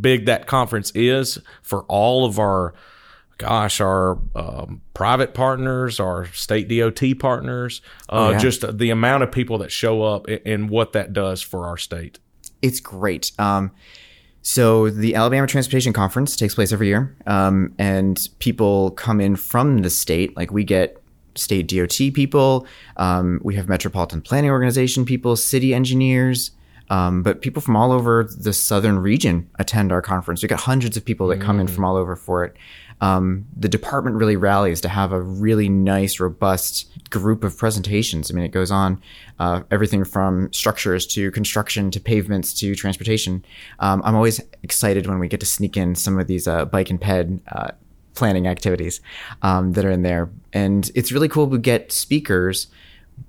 big 0.00 0.26
that 0.26 0.46
conference 0.46 0.90
is 0.94 1.38
for 1.62 1.82
all 1.84 2.24
of 2.24 2.38
our, 2.38 2.74
gosh, 3.38 3.80
our 3.80 4.18
um, 4.34 4.82
private 4.94 5.34
partners, 5.34 5.98
our 5.98 6.26
state 6.26 6.68
DOT 6.68 7.18
partners, 7.18 7.82
uh, 8.08 8.30
yeah. 8.32 8.38
just 8.38 8.78
the 8.78 8.90
amount 8.90 9.22
of 9.22 9.32
people 9.32 9.58
that 9.58 9.72
show 9.72 10.02
up 10.02 10.26
and, 10.28 10.40
and 10.44 10.70
what 10.70 10.92
that 10.92 11.12
does 11.12 11.42
for 11.42 11.66
our 11.66 11.76
state. 11.76 12.18
it's 12.60 12.80
great. 12.80 13.32
Um, 13.38 13.72
so 14.42 14.90
the 14.90 15.14
Alabama 15.14 15.46
Transportation 15.46 15.92
Conference 15.92 16.36
takes 16.36 16.54
place 16.54 16.72
every 16.72 16.88
year, 16.88 17.16
um, 17.26 17.74
and 17.78 18.28
people 18.40 18.90
come 18.92 19.20
in 19.20 19.36
from 19.36 19.78
the 19.78 19.90
state. 19.90 20.36
Like 20.36 20.50
we 20.50 20.64
get 20.64 21.00
state 21.36 21.68
DOT 21.68 22.12
people, 22.12 22.66
um, 22.96 23.40
we 23.42 23.54
have 23.54 23.68
Metropolitan 23.68 24.20
Planning 24.20 24.50
Organization 24.50 25.04
people, 25.04 25.36
city 25.36 25.72
engineers, 25.72 26.50
um, 26.90 27.22
but 27.22 27.40
people 27.40 27.62
from 27.62 27.76
all 27.76 27.92
over 27.92 28.24
the 28.24 28.52
southern 28.52 28.98
region 28.98 29.48
attend 29.58 29.92
our 29.92 30.02
conference. 30.02 30.42
We 30.42 30.48
got 30.48 30.60
hundreds 30.60 30.96
of 30.96 31.04
people 31.04 31.28
that 31.28 31.40
come 31.40 31.60
in 31.60 31.66
from 31.66 31.84
all 31.84 31.96
over 31.96 32.16
for 32.16 32.44
it. 32.44 32.56
Um, 33.02 33.46
the 33.56 33.68
department 33.68 34.16
really 34.16 34.36
rallies 34.36 34.80
to 34.82 34.88
have 34.88 35.12
a 35.12 35.20
really 35.20 35.68
nice, 35.68 36.20
robust 36.20 36.88
group 37.10 37.42
of 37.42 37.58
presentations. 37.58 38.30
I 38.30 38.34
mean, 38.34 38.44
it 38.44 38.52
goes 38.52 38.70
on 38.70 39.02
uh, 39.40 39.62
everything 39.72 40.04
from 40.04 40.52
structures 40.52 41.04
to 41.08 41.30
construction 41.32 41.90
to 41.90 42.00
pavements 42.00 42.54
to 42.60 42.74
transportation. 42.76 43.44
Um, 43.80 44.02
I'm 44.04 44.14
always 44.14 44.40
excited 44.62 45.08
when 45.08 45.18
we 45.18 45.26
get 45.26 45.40
to 45.40 45.46
sneak 45.46 45.76
in 45.76 45.96
some 45.96 46.18
of 46.18 46.28
these 46.28 46.46
uh, 46.46 46.64
bike 46.64 46.90
and 46.90 47.00
ped 47.00 47.40
uh, 47.50 47.72
planning 48.14 48.46
activities 48.46 49.00
um, 49.42 49.72
that 49.72 49.84
are 49.84 49.90
in 49.90 50.02
there. 50.02 50.30
And 50.52 50.90
it's 50.94 51.10
really 51.10 51.28
cool 51.28 51.50
to 51.50 51.58
get 51.58 51.90
speakers 51.90 52.68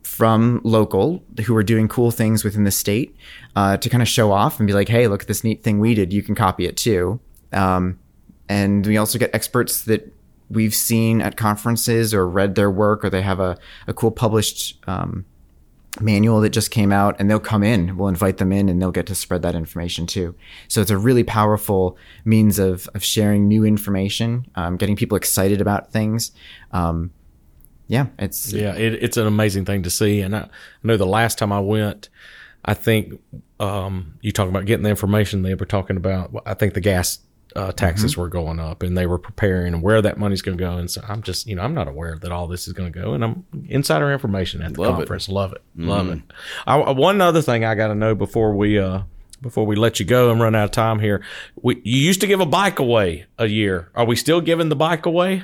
from 0.04 0.62
local 0.64 1.24
who 1.46 1.56
are 1.56 1.64
doing 1.64 1.88
cool 1.88 2.12
things 2.12 2.44
within 2.44 2.64
the 2.64 2.72
state 2.72 3.16
uh, 3.56 3.78
to 3.78 3.90
kind 3.90 4.02
of 4.02 4.08
show 4.08 4.32
off 4.32 4.60
and 4.60 4.68
be 4.68 4.74
like, 4.74 4.88
hey, 4.88 5.08
look 5.08 5.24
at 5.24 5.28
this 5.28 5.44
neat 5.44 5.64
thing 5.64 5.80
we 5.80 5.96
did. 5.96 6.14
You 6.14 6.22
can 6.22 6.36
copy 6.36 6.66
it 6.66 6.78
too. 6.78 7.20
Um, 7.52 8.00
and 8.50 8.86
we 8.86 8.98
also 8.98 9.18
get 9.18 9.34
experts 9.34 9.84
that 9.84 10.14
we've 10.50 10.76
seen 10.76 11.22
at 11.22 11.38
conferences 11.38 12.14
or 12.14 12.28
read 12.28 12.56
their 12.56 12.70
work 12.70 13.04
or 13.04 13.10
they 13.10 13.22
have 13.22 13.40
a, 13.40 13.58
a 13.88 13.94
cool 13.94 14.12
published 14.12 14.78
um, 14.88 15.26
manual 16.00 16.42
that 16.42 16.50
just 16.50 16.70
came 16.72 16.92
out 16.92 17.16
and 17.20 17.30
they'll 17.30 17.40
come 17.40 17.64
in 17.64 17.96
we'll 17.98 18.08
invite 18.08 18.38
them 18.38 18.52
in 18.52 18.68
and 18.68 18.82
they'll 18.82 18.92
get 18.92 19.06
to 19.06 19.16
spread 19.16 19.42
that 19.42 19.56
information 19.56 20.06
too 20.08 20.36
so 20.68 20.82
it's 20.82 20.92
a 20.92 20.98
really 20.98 21.24
powerful 21.24 21.98
means 22.26 22.60
of, 22.60 22.90
of 22.94 23.04
sharing 23.04 23.48
new 23.48 23.64
information 23.64 24.46
um, 24.56 24.76
getting 24.76 24.96
people 24.96 25.16
excited 25.16 25.62
about 25.62 25.92
things 25.92 26.32
um, 26.72 27.12
yeah 27.88 28.08
it's 28.18 28.52
Yeah, 28.52 28.76
it, 28.76 28.94
it's 29.04 29.18
an 29.18 29.28
amazing 29.28 29.66
thing 29.66 29.84
to 29.84 29.90
see. 29.90 30.22
And 30.22 30.36
I, 30.36 30.40
I 30.40 30.50
know 30.84 30.98
the 30.98 31.06
last 31.06 31.38
time 31.38 31.52
I 31.52 31.60
went, 31.60 32.10
I 32.66 32.74
think 32.74 33.22
um, 33.60 34.18
you 34.22 34.32
talk 34.32 34.50
about 34.50 34.66
getting 34.66 34.84
the 34.84 34.90
information. 34.90 35.42
They 35.42 35.56
were 35.56 35.66
talking 35.66 35.98
about. 35.98 36.34
I 36.46 36.54
think 36.54 36.74
the 36.74 36.82
gas 36.82 37.20
uh, 37.56 37.72
taxes 37.72 38.18
were 38.18 38.30
going 38.30 38.60
up, 38.60 38.84
and 38.84 38.98
they 38.98 39.06
were 39.06 39.20
preparing 39.20 39.82
where 39.82 40.02
that 40.02 40.18
money's 40.18 40.42
going 40.42 40.58
to 40.58 40.64
go. 40.64 40.78
And 40.78 40.90
so 40.90 41.02
I'm 41.08 41.22
just, 41.22 41.48
you 41.48 41.56
know, 41.56 41.62
I'm 41.62 41.74
not 41.74 41.88
aware 41.88 42.18
that 42.18 42.32
all 42.32 42.48
this 42.48 42.68
is 42.68 42.74
going 42.74 42.92
to 42.92 43.00
go. 43.00 43.14
And 43.14 43.24
I'm 43.24 43.46
insider 43.68 44.12
information 44.12 44.62
at 44.62 44.74
the 44.74 44.82
Love 44.82 45.00
it. 45.00 45.30
Love 45.30 45.54
it, 45.54 45.62
love 45.78 46.10
it. 46.10 46.20
I, 46.68 46.92
one 46.92 47.22
other 47.22 47.42
thing 47.42 47.66
I 47.66 47.76
got 47.76 47.88
to 47.88 47.96
know 47.96 48.16
before 48.16 48.54
we. 48.56 48.80
Uh, 48.80 49.04
before 49.42 49.66
we 49.66 49.76
let 49.76 50.00
you 50.00 50.06
go 50.06 50.32
and 50.32 50.40
run 50.40 50.56
out 50.56 50.64
of 50.64 50.72
time 50.72 51.00
here, 51.00 51.22
we, 51.62 51.76
you 51.84 51.98
used 51.98 52.22
to 52.22 52.28
give 52.28 52.40
a 52.40 52.46
bike 52.46 52.80
away 52.80 53.26
a 53.38 53.46
year. 53.46 53.92
Are 53.94 54.06
we 54.06 54.16
still 54.16 54.40
giving 54.40 54.70
the 54.70 54.76
bike 54.78 55.06
away? 55.06 55.44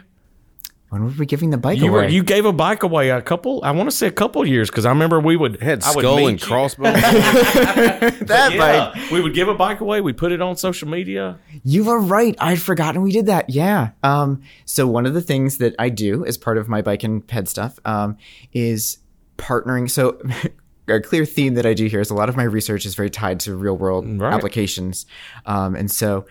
When 0.89 1.04
were 1.04 1.12
we 1.19 1.25
giving 1.25 1.49
the 1.52 1.58
bike 1.58 1.78
You 1.80 1.89
away 1.89 2.04
were 2.06 2.08
you 2.10 2.23
gave 2.23 2.45
a 2.45 2.52
bike 2.54 2.84
away 2.84 3.10
a 3.10 3.21
couple. 3.21 3.62
I 3.63 3.71
want 3.71 3.89
to 3.89 3.95
say 3.95 4.08
a 4.08 4.12
couple 4.12 4.45
years 4.45 4.69
because 4.69 4.86
I 4.86 4.89
remember 4.89 5.19
we 5.19 5.36
would 5.36 5.62
Had 5.62 5.84
I 5.84 5.91
would 5.93 6.02
skull 6.02 6.17
meet 6.17 6.28
and 6.30 6.41
you. 6.41 6.47
crossbones. 6.47 7.02
that 7.04 8.49
Yeah, 8.54 8.58
bike 8.93 9.12
we 9.12 9.21
would 9.21 9.34
give 9.34 9.47
a 9.47 9.54
bike 9.56 9.82
away. 9.82 10.02
We 10.02 10.13
put 10.13 10.32
it 10.32 10.41
on 10.41 10.56
social 10.58 10.88
media. 10.88 11.38
You 11.63 11.89
are 11.89 11.99
right. 11.99 12.36
I'd 12.39 12.62
forgotten 12.62 13.02
we 13.02 13.12
did 13.12 13.28
that. 13.28 13.49
Yeah. 13.49 13.91
Um, 14.04 14.41
so 14.65 14.88
one 14.88 15.06
of 15.06 15.13
the 15.13 15.21
things 15.21 15.58
that 15.58 15.75
I 15.80 15.89
do 15.89 16.25
as 16.25 16.38
part 16.38 16.58
of 16.58 16.67
my 16.67 16.82
bike 16.82 17.04
and 17.04 17.25
ped 17.25 17.47
stuff 17.47 17.80
um, 17.86 18.17
is 18.54 18.99
partnering. 19.38 19.89
So 19.89 20.19
a 20.88 20.99
clear 20.99 21.25
theme 21.25 21.54
that 21.54 21.65
I 21.65 21.73
do 21.73 21.86
here 21.86 21.99
is 22.02 22.10
a 22.10 22.15
lot 22.15 22.30
of 22.30 22.36
my 22.38 22.43
research 22.43 22.86
is 22.86 22.95
very 22.95 23.10
tied 23.10 23.39
to 23.41 23.56
real 23.56 23.78
world 23.78 24.06
Right. 24.19 24.34
applications. 24.34 25.06
Um, 25.45 25.75
and 25.75 25.89
so 25.91 26.25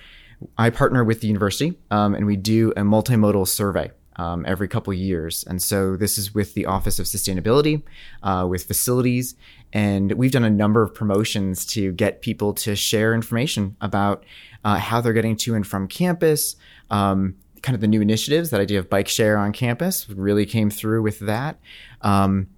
I 0.57 0.71
partner 0.71 1.05
with 1.05 1.21
the 1.21 1.27
university 1.29 1.79
um, 1.91 2.15
and 2.15 2.27
we 2.27 2.37
do 2.37 2.71
a 2.73 2.83
multimodal 2.83 3.47
survey. 3.49 3.91
Um, 4.19 4.45
every 4.49 4.67
couple 4.67 4.93
years. 4.93 5.45
And 5.47 5.63
so 5.63 5.97
this 5.97 6.19
is 6.19 6.35
with 6.35 6.55
the 6.55 6.67
Office 6.67 6.99
of 6.99 7.07
Sustainability, 7.07 7.83
uh, 8.25 8.47
with 8.51 8.65
facilities. 8.65 9.37
And 9.73 10.13
we've 10.13 10.33
done 10.33 10.43
a 10.43 10.51
number 10.51 10.83
of 10.83 10.93
promotions 10.93 11.65
to 11.67 11.93
get 11.93 12.21
people 12.21 12.53
to 12.55 12.75
share 12.75 13.15
information 13.15 13.77
about 13.81 14.25
uh, 14.65 14.79
how 14.79 15.01
they're 15.01 15.13
getting 15.13 15.37
to 15.37 15.55
and 15.55 15.65
from 15.65 15.87
campus. 15.87 16.57
Um, 16.91 17.37
kind 17.63 17.75
of 17.75 17.81
the 17.81 17.87
new 17.89 18.01
initiatives, 18.01 18.51
that 18.51 18.61
idea 18.61 18.79
of 18.79 18.89
bike 18.89 19.09
share 19.09 19.37
on 19.37 19.53
campus 19.53 20.09
really 20.11 20.47
came 20.47 20.71
through 20.71 21.03
with 21.03 21.21
that. 21.21 21.59
Um, 22.03 22.49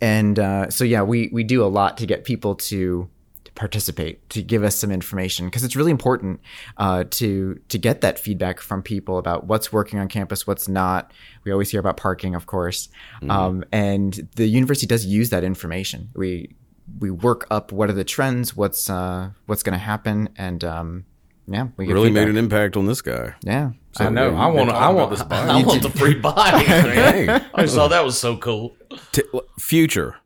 and 0.00 0.38
uh, 0.38 0.70
so 0.70 0.84
yeah, 0.84 1.02
we 1.02 1.30
we 1.32 1.44
do 1.44 1.64
a 1.64 1.66
lot 1.66 1.96
to 1.98 2.06
get 2.06 2.24
people 2.24 2.54
to, 2.54 2.78
to 2.86 3.10
participate, 3.56 4.28
to 4.30 4.42
give 4.42 4.62
us 4.62 4.76
some 4.76 4.92
information 4.92 5.46
because 5.46 5.64
it's 5.64 5.74
really 5.74 5.90
important 5.90 6.40
uh, 6.76 7.04
to 7.10 7.58
to 7.68 7.78
get 7.78 8.02
that 8.02 8.18
feedback 8.18 8.60
from 8.60 8.82
people 8.82 9.18
about 9.18 9.46
what's 9.46 9.72
working 9.72 9.98
on 9.98 10.06
campus, 10.08 10.46
what's 10.46 10.68
not. 10.68 11.12
We 11.44 11.50
always 11.50 11.70
hear 11.70 11.80
about 11.80 11.96
parking, 11.96 12.34
of 12.34 12.46
course, 12.46 12.88
um, 13.28 13.64
and 13.72 14.28
the 14.36 14.46
university 14.46 14.86
does 14.86 15.04
use 15.04 15.30
that 15.30 15.42
information. 15.42 16.10
We 16.14 16.54
we 17.00 17.10
work 17.10 17.46
up 17.50 17.72
what 17.72 17.90
are 17.90 17.94
the 17.94 18.04
trends, 18.04 18.56
what's 18.56 18.88
uh, 18.88 19.30
what's 19.46 19.62
going 19.64 19.72
to 19.72 19.84
happen, 19.84 20.28
and 20.36 20.62
um, 20.62 21.04
yeah, 21.48 21.68
we 21.76 21.86
get 21.86 21.92
really 21.94 22.10
made 22.10 22.28
an 22.28 22.36
impact 22.36 22.76
on 22.76 22.86
this 22.86 23.02
guy. 23.02 23.34
yeah. 23.42 23.72
I 23.98 24.10
know. 24.10 24.34
I 24.36 24.46
want. 24.48 24.70
I 24.70 24.90
want. 24.90 25.10
this 25.10 25.22
bike. 25.22 25.48
I 25.48 25.64
want 25.64 25.82
the 25.82 25.88
free 25.88 26.14
bike. 26.14 26.66
Dang. 26.66 27.26
man. 27.26 27.46
I 27.54 27.64
saw 27.64 27.88
that 27.88 28.04
was 28.04 28.18
so 28.18 28.36
cool. 28.36 28.76
T- 29.12 29.22
future, 29.58 30.16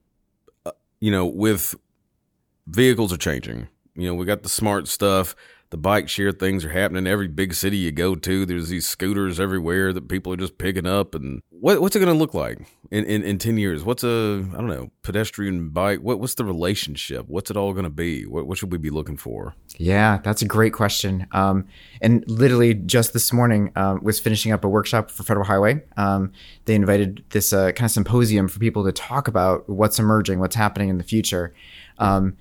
uh, 0.67 0.73
you 0.99 1.13
know, 1.13 1.25
with 1.27 1.77
vehicles 2.71 3.13
are 3.13 3.19
changing. 3.19 3.69
You 3.95 4.09
know, 4.09 4.15
we 4.15 4.25
got 4.25 4.43
the 4.43 4.49
smart 4.49 4.89
stuff. 4.89 5.35
The 5.71 5.77
bike 5.77 6.09
share 6.09 6.33
things 6.33 6.65
are 6.65 6.71
happening. 6.71 7.07
Every 7.07 7.29
big 7.29 7.55
city 7.55 7.77
you 7.77 7.93
go 7.93 8.17
to, 8.17 8.45
there's 8.45 8.71
these 8.71 8.89
scooters 8.89 9.39
everywhere 9.39 9.93
that 9.93 10.09
people 10.09 10.33
are 10.33 10.37
just 10.37 10.59
picking 10.59 10.87
up. 10.87 11.15
And 11.15 11.43
what, 11.51 11.81
what's 11.81 11.95
it 11.95 12.01
going 12.01 12.13
to 12.13 12.19
look 12.19 12.35
like 12.35 12.59
in, 12.91 13.05
in, 13.05 13.23
in 13.23 13.39
10 13.39 13.57
years? 13.57 13.85
What's 13.85 14.03
a, 14.03 14.45
I 14.53 14.57
don't 14.57 14.67
know, 14.67 14.91
pedestrian 15.03 15.69
bike? 15.69 16.01
What, 16.01 16.19
what's 16.19 16.35
the 16.35 16.45
relationship? 16.45 17.27
What's 17.29 17.53
it 17.53 17.57
all 17.57 17.73
going 17.73 17.85
to 17.85 17.91
be? 17.91 18.27
What, 18.27 18.49
what 18.49 18.59
should 18.59 18.73
we 18.73 18.79
be 18.79 18.91
looking 18.91 19.17
for? 19.17 19.55
Yeah, 19.77 20.19
that's 20.25 20.43
a 20.43 20.45
great 20.47 20.73
question. 20.73 21.29
Um, 21.31 21.69
and 22.01 22.25
literally 22.29 22.75
just 22.75 23.13
this 23.13 23.33
morning 23.33 23.71
um, 23.77 24.03
was 24.03 24.19
finishing 24.19 24.51
up 24.51 24.65
a 24.65 24.69
workshop 24.69 25.09
for 25.09 25.23
Federal 25.23 25.47
Highway. 25.47 25.85
Um, 25.97 26.33
they 26.65 26.75
invited 26.75 27.23
this 27.31 27.53
uh, 27.53 27.71
kind 27.73 27.85
of 27.85 27.93
symposium 27.93 28.49
for 28.49 28.59
people 28.59 28.85
to 28.87 28.93
talk 28.93 29.29
about 29.29 29.69
what's 29.69 30.01
emerging, 30.01 30.41
what's 30.41 30.57
happening 30.57 30.89
in 30.89 30.99
the 30.99 31.05
future. 31.05 31.55
Um, 31.99 32.37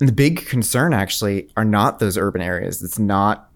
and 0.00 0.08
the 0.08 0.14
big 0.14 0.46
concern 0.46 0.92
actually 0.92 1.48
are 1.56 1.64
not 1.64 1.98
those 1.98 2.16
urban 2.16 2.42
areas. 2.42 2.82
It's 2.82 2.98
not 2.98 3.50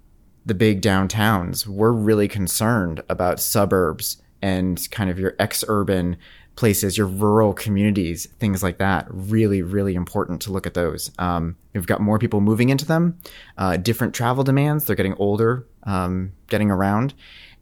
the 0.47 0.55
big 0.55 0.83
downtowns. 0.83 1.67
We're 1.67 1.93
really 1.93 2.29
concerned 2.29 3.03
about 3.09 3.41
suburbs 3.41 4.21
and 4.43 4.87
kind 4.91 5.09
of 5.09 5.19
your 5.19 5.35
ex-urban 5.39 6.19
places, 6.57 6.97
your 6.97 7.07
rural 7.07 7.53
communities, 7.55 8.27
things 8.39 8.63
like 8.63 8.79
that. 8.79 9.07
Really, 9.11 9.63
really 9.63 9.95
important 9.95 10.43
to 10.43 10.53
look 10.53 10.67
at 10.67 10.75
those. 10.75 11.11
Um, 11.19 11.57
we've 11.73 11.87
got 11.87 12.01
more 12.01 12.19
people 12.19 12.41
moving 12.41 12.69
into 12.69 12.85
them, 12.85 13.19
uh, 13.59 13.77
different 13.79 14.15
travel 14.15 14.45
demands. 14.45 14.85
They're 14.85 14.97
getting 14.97 15.15
older, 15.15 15.67
um, 15.85 16.33
getting 16.49 16.71
around. 16.71 17.15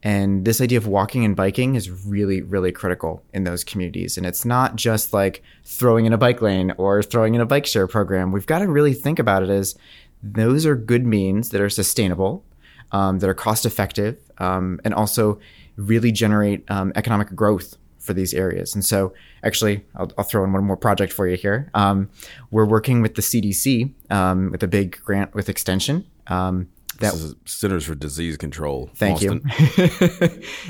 And 0.03 0.43
this 0.43 0.59
idea 0.59 0.77
of 0.77 0.85
walking 0.85 1.23
and 1.23 1.33
biking 1.33 1.75
is 1.75 1.89
really, 1.89 2.41
really 2.41 2.73
critical 2.73 3.23
in 3.33 3.45
those 3.45 3.63
communities. 3.63 4.17
And 4.17 4.25
it's 4.25 4.43
not 4.43 4.75
just 4.75 5.13
like 5.13 5.41
throwing 5.63 6.05
in 6.05 6.11
a 6.11 6.17
bike 6.17 6.41
lane 6.41 6.73
or 6.77 7.01
throwing 7.01 7.35
in 7.35 7.41
a 7.41 7.45
bike 7.45 7.65
share 7.65 7.87
program. 7.87 8.33
We've 8.33 8.45
got 8.45 8.59
to 8.59 8.67
really 8.67 8.93
think 8.93 9.17
about 9.17 9.43
it 9.43 9.49
as 9.49 9.75
those 10.21 10.65
are 10.65 10.75
good 10.75 11.05
means 11.05 11.49
that 11.49 11.61
are 11.61 11.69
sustainable, 11.69 12.43
um, 12.91 13.19
that 13.19 13.29
are 13.29 13.33
cost 13.33 13.65
effective, 13.65 14.17
um, 14.39 14.81
and 14.83 14.93
also 14.93 15.39
really 15.77 16.11
generate 16.11 16.69
um, 16.69 16.91
economic 16.95 17.33
growth 17.33 17.77
for 17.97 18.13
these 18.13 18.33
areas. 18.33 18.75
And 18.75 18.83
so, 18.83 19.13
actually, 19.43 19.85
I'll, 19.95 20.11
I'll 20.17 20.25
throw 20.25 20.43
in 20.43 20.51
one 20.51 20.65
more 20.65 20.75
project 20.75 21.13
for 21.13 21.25
you 21.25 21.37
here. 21.37 21.69
Um, 21.73 22.09
we're 22.51 22.65
working 22.65 23.01
with 23.01 23.15
the 23.15 23.21
CDC 23.21 23.93
um, 24.11 24.51
with 24.51 24.61
a 24.63 24.67
big 24.67 24.99
grant 25.03 25.33
with 25.33 25.47
Extension. 25.47 26.05
Um, 26.27 26.67
that 26.99 27.13
This 27.13 27.35
Centers 27.45 27.85
for 27.85 27.95
Disease 27.95 28.37
Control. 28.37 28.89
Thank 28.95 29.15
Austin. 29.15 29.41
you. 29.77 29.89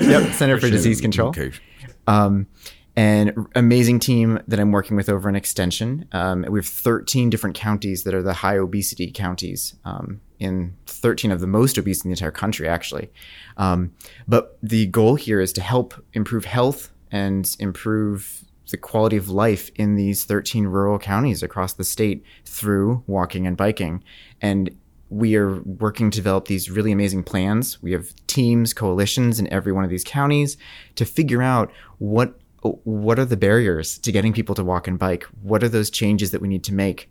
yep, 0.00 0.32
Center 0.34 0.58
for 0.58 0.70
Disease 0.70 1.00
Control. 1.00 1.34
Um, 2.06 2.46
and 2.96 3.48
amazing 3.54 3.98
team 3.98 4.38
that 4.46 4.60
I'm 4.60 4.70
working 4.70 4.96
with 4.96 5.08
over 5.08 5.28
in 5.28 5.34
Extension. 5.34 6.06
Um, 6.12 6.46
we 6.48 6.58
have 6.58 6.66
13 6.66 7.28
different 7.28 7.56
counties 7.56 8.04
that 8.04 8.14
are 8.14 8.22
the 8.22 8.34
high 8.34 8.56
obesity 8.56 9.10
counties. 9.10 9.74
Um, 9.84 10.20
in 10.38 10.76
13 10.86 11.30
of 11.30 11.40
the 11.40 11.46
most 11.46 11.78
obese 11.78 12.04
in 12.04 12.10
the 12.10 12.12
entire 12.12 12.30
country, 12.30 12.68
actually. 12.68 13.10
Um, 13.56 13.92
but 14.28 14.58
the 14.62 14.86
goal 14.86 15.14
here 15.16 15.40
is 15.40 15.52
to 15.54 15.60
help 15.60 15.94
improve 16.12 16.44
health 16.44 16.92
and 17.10 17.54
improve 17.58 18.44
the 18.70 18.76
quality 18.76 19.16
of 19.16 19.28
life 19.28 19.70
in 19.76 19.94
these 19.94 20.24
13 20.24 20.66
rural 20.66 20.98
counties 20.98 21.42
across 21.42 21.74
the 21.74 21.84
state 21.84 22.24
through 22.44 23.02
walking 23.06 23.46
and 23.46 23.56
biking. 23.56 24.02
And 24.40 24.76
we 25.10 25.36
are 25.36 25.60
working 25.62 26.10
to 26.10 26.16
develop 26.16 26.48
these 26.48 26.70
really 26.70 26.92
amazing 26.92 27.22
plans. 27.22 27.82
We 27.82 27.92
have 27.92 28.14
teams, 28.26 28.72
coalitions 28.72 29.38
in 29.38 29.52
every 29.52 29.72
one 29.72 29.84
of 29.84 29.90
these 29.90 30.04
counties 30.04 30.56
to 30.96 31.04
figure 31.04 31.42
out 31.42 31.70
what 31.98 32.38
what 32.84 33.18
are 33.18 33.26
the 33.26 33.36
barriers 33.36 33.98
to 33.98 34.10
getting 34.10 34.32
people 34.32 34.54
to 34.54 34.64
walk 34.64 34.88
and 34.88 34.98
bike? 34.98 35.24
What 35.42 35.62
are 35.62 35.68
those 35.68 35.90
changes 35.90 36.30
that 36.30 36.40
we 36.40 36.48
need 36.48 36.64
to 36.64 36.72
make? 36.72 37.10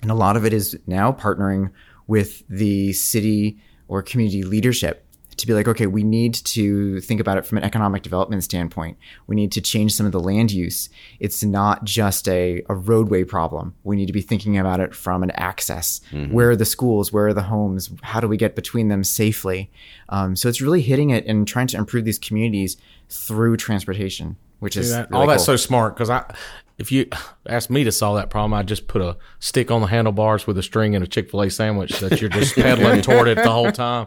And 0.00 0.12
a 0.12 0.14
lot 0.14 0.36
of 0.36 0.46
it 0.46 0.52
is 0.52 0.78
now 0.86 1.10
partnering 1.10 1.72
with 2.06 2.44
the 2.48 2.92
city 2.92 3.58
or 3.88 4.00
community 4.00 4.44
leadership 4.44 5.04
to 5.40 5.46
be 5.46 5.52
like, 5.54 5.66
okay, 5.68 5.86
we 5.86 6.02
need 6.04 6.34
to 6.34 7.00
think 7.00 7.20
about 7.20 7.36
it 7.38 7.44
from 7.46 7.58
an 7.58 7.64
economic 7.64 8.02
development 8.02 8.44
standpoint. 8.44 8.96
We 9.26 9.36
need 9.36 9.52
to 9.52 9.60
change 9.60 9.94
some 9.94 10.06
of 10.06 10.12
the 10.12 10.20
land 10.20 10.52
use. 10.52 10.88
It's 11.18 11.42
not 11.42 11.84
just 11.84 12.28
a, 12.28 12.62
a 12.68 12.74
roadway 12.74 13.24
problem. 13.24 13.74
We 13.84 13.96
need 13.96 14.06
to 14.06 14.12
be 14.12 14.22
thinking 14.22 14.56
about 14.58 14.80
it 14.80 14.94
from 14.94 15.22
an 15.22 15.30
access. 15.32 16.00
Where 16.30 16.50
are 16.50 16.56
the 16.56 16.64
schools? 16.64 17.12
Where 17.12 17.26
are 17.28 17.34
the 17.34 17.42
homes? 17.42 17.90
How 18.02 18.20
do 18.20 18.28
we 18.28 18.36
get 18.36 18.54
between 18.54 18.88
them 18.88 19.04
safely? 19.04 19.70
Um, 20.08 20.36
so 20.36 20.48
it's 20.48 20.60
really 20.60 20.82
hitting 20.82 21.10
it 21.10 21.26
and 21.26 21.46
trying 21.46 21.66
to 21.68 21.76
improve 21.78 22.04
these 22.04 22.18
communities 22.18 22.76
through 23.08 23.56
transportation, 23.56 24.36
which 24.60 24.76
is 24.76 24.90
That- 24.90 25.10
really 25.10 25.20
all 25.22 25.26
that's 25.26 25.40
cool. 25.46 25.56
so 25.56 25.56
smart 25.56 25.94
because 25.96 26.10
I, 26.10 26.32
if 26.78 26.90
you 26.90 27.06
asked 27.46 27.68
me 27.70 27.84
to 27.84 27.92
solve 27.92 28.16
that 28.16 28.30
problem, 28.30 28.54
I'd 28.54 28.66
just 28.68 28.86
put 28.88 29.02
a 29.02 29.16
stick 29.38 29.70
on 29.70 29.80
the 29.82 29.86
handlebars 29.88 30.46
with 30.46 30.56
a 30.56 30.62
string 30.62 30.94
and 30.94 31.04
a 31.04 31.06
Chick 31.06 31.30
Fil 31.30 31.42
A 31.42 31.50
sandwich 31.50 32.00
that 32.00 32.20
you're 32.20 32.30
just 32.30 32.54
pedaling 32.56 33.02
toward 33.02 33.28
it 33.28 33.36
the 33.36 33.50
whole 33.50 33.70
time. 33.72 34.06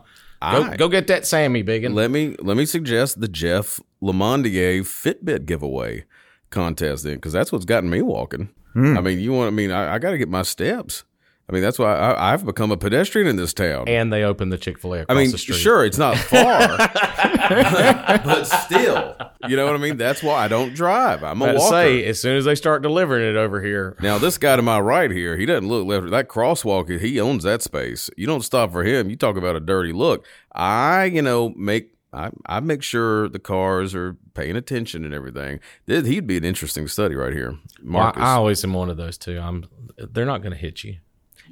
Go, 0.52 0.64
I- 0.64 0.76
go 0.78 0.90
get 0.90 1.08
that 1.08 1.26
Sammy, 1.26 1.62
biggin. 1.62 1.94
let 1.96 2.12
me 2.12 2.36
let 2.40 2.58
me 2.58 2.66
suggest 2.66 3.20
the 3.22 3.28
Jeff 3.28 3.80
Lamondier 4.02 4.82
Fitbit 4.82 5.46
giveaway 5.46 6.06
contest 6.50 7.04
then, 7.04 7.16
because 7.16 7.34
that's 7.34 7.52
what's 7.52 7.66
gotten 7.66 7.90
me 7.90 8.02
walking. 8.02 8.50
Hmm. 8.74 8.98
I 8.98 9.02
mean, 9.02 9.20
you 9.20 9.32
want? 9.34 9.48
I 9.48 9.52
mean, 9.52 9.72
I, 9.72 9.96
I 9.96 10.00
got 10.00 10.12
to 10.12 10.18
get 10.18 10.30
my 10.30 10.42
steps. 10.42 11.04
I 11.50 11.52
mean, 11.52 11.62
that's 11.62 11.78
why 11.78 11.94
I, 11.94 12.34
I've 12.34 12.46
become 12.46 12.72
a 12.72 12.78
pedestrian 12.78 13.28
in 13.28 13.36
this 13.36 13.54
town. 13.54 13.88
And 13.90 14.12
they 14.14 14.24
opened 14.24 14.52
the 14.54 14.58
Chick 14.58 14.80
Fil 14.80 14.94
A 14.94 14.98
I 14.98 15.02
across 15.02 15.18
mean, 15.18 15.32
the 15.32 15.38
street. 15.38 15.58
sure, 15.58 15.84
it's 15.86 15.98
not 15.98 16.18
far, 16.18 16.78
but 18.24 18.44
still, 18.46 19.16
you 19.48 19.56
know 19.56 19.66
what 19.66 19.76
I 19.76 19.78
mean. 19.78 19.98
That's 19.98 20.24
why 20.24 20.44
I 20.46 20.48
don't 20.48 20.74
drive. 20.74 21.24
I'm 21.24 21.42
a 21.42 21.46
I'd 21.46 21.56
walker. 21.58 21.70
say 21.76 22.06
as 22.06 22.20
soon 22.22 22.38
as 22.38 22.46
they 22.46 22.56
start 22.56 22.82
delivering 22.82 23.28
it 23.30 23.36
over 23.38 23.62
here, 23.62 23.98
Now, 24.02 24.18
this 24.18 24.38
guy 24.38 24.56
to 24.56 24.62
my 24.62 24.80
right 24.80 25.12
here, 25.12 25.38
he 25.38 25.46
doesn't 25.46 25.68
look 25.68 25.86
left. 25.86 26.10
That 26.12 26.28
crosswalk, 26.30 27.00
he 27.00 27.20
owns 27.20 27.44
that 27.44 27.62
space. 27.62 28.10
You 28.18 28.26
don't 28.28 28.42
stop 28.42 28.72
for 28.72 28.84
him. 28.84 29.10
You 29.10 29.16
talk 29.16 29.36
about 29.38 29.56
a 29.56 29.60
dirty 29.60 29.92
look. 29.92 30.26
I, 30.54 31.06
you 31.06 31.22
know, 31.22 31.50
make 31.58 31.90
I, 32.14 32.30
I 32.46 32.60
make 32.60 32.84
sure 32.84 33.28
the 33.28 33.40
cars 33.40 33.96
are 33.96 34.16
paying 34.34 34.56
attention 34.56 35.04
and 35.04 35.14
everything. 35.14 35.60
He'd 35.88 36.28
be 36.28 36.38
an 36.38 36.46
interesting 36.46 36.88
study 36.88 37.16
right 37.16 37.34
here, 37.34 37.50
Well, 37.84 38.04
Marcus. 38.04 38.22
I 38.24 38.34
always 38.36 38.64
am 38.64 38.74
one 38.74 38.90
of 38.90 38.98
those 38.98 39.18
two. 39.18 39.40
I'm. 39.40 39.66
They're 39.98 40.26
not 40.26 40.42
going 40.42 40.52
to 40.54 40.58
hit 40.58 40.84
you, 40.84 40.98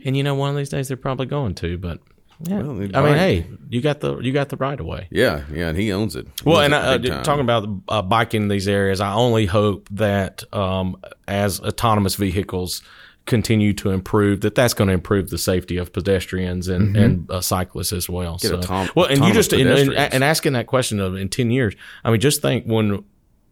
and 0.06 0.16
you 0.18 0.24
know, 0.24 0.36
one 0.36 0.50
of 0.50 0.56
these 0.56 0.70
days 0.70 0.88
they're 0.88 0.98
probably 0.98 1.26
going 1.26 1.56
to. 1.56 1.78
But 1.78 2.00
yeah, 2.44 2.62
Well, 2.62 2.72
I 2.72 3.02
mean, 3.02 3.16
hey, 3.16 3.48
you 3.70 3.82
got 3.82 4.00
the 4.00 4.18
you 4.20 4.32
got 4.32 4.50
the 4.50 4.58
right 4.58 4.80
of 4.80 4.86
way. 4.86 5.08
yeah, 5.12 5.44
yeah, 5.54 5.70
and 5.70 5.78
he 5.78 5.92
owns 5.92 6.16
it. 6.16 6.28
Well, 6.44 6.58
Owns 6.58 6.74
and 6.74 7.06
it 7.06 7.12
uh, 7.12 7.24
talking 7.24 7.42
about 7.44 7.68
uh, 7.88 8.02
biking 8.02 8.44
in 8.44 8.48
these 8.48 8.68
areas, 8.68 9.00
I 9.00 9.14
only 9.14 9.46
hope 9.46 9.88
that 9.92 10.44
um, 10.54 10.98
as 11.28 11.60
autonomous 11.60 12.16
vehicles 12.16 12.82
continue 13.28 13.72
to 13.72 13.92
improve, 13.92 14.42
that 14.42 14.56
that's 14.56 14.74
going 14.74 14.88
to 14.88 14.94
improve 14.94 15.30
the 15.30 15.38
safety 15.38 15.78
of 15.78 15.94
pedestrians 15.94 16.68
and 16.68 16.98
and 16.98 17.30
uh, 17.30 17.42
cyclists 17.42 17.94
as 17.94 18.10
well. 18.10 18.38
Get 18.38 18.50
so, 18.50 18.58
autom- 18.58 18.96
well, 18.96 19.06
and 19.06 19.24
you 19.24 19.34
just 19.34 19.54
and, 19.54 19.70
and, 19.70 19.94
and 19.94 20.24
asking 20.24 20.54
that 20.54 20.68
question 20.68 21.00
of 21.00 21.16
in 21.16 21.30
ten 21.30 21.52
years, 21.52 21.76
I 22.04 22.10
mean, 22.12 22.20
just 22.20 22.42
think 22.42 22.66
when 22.66 23.04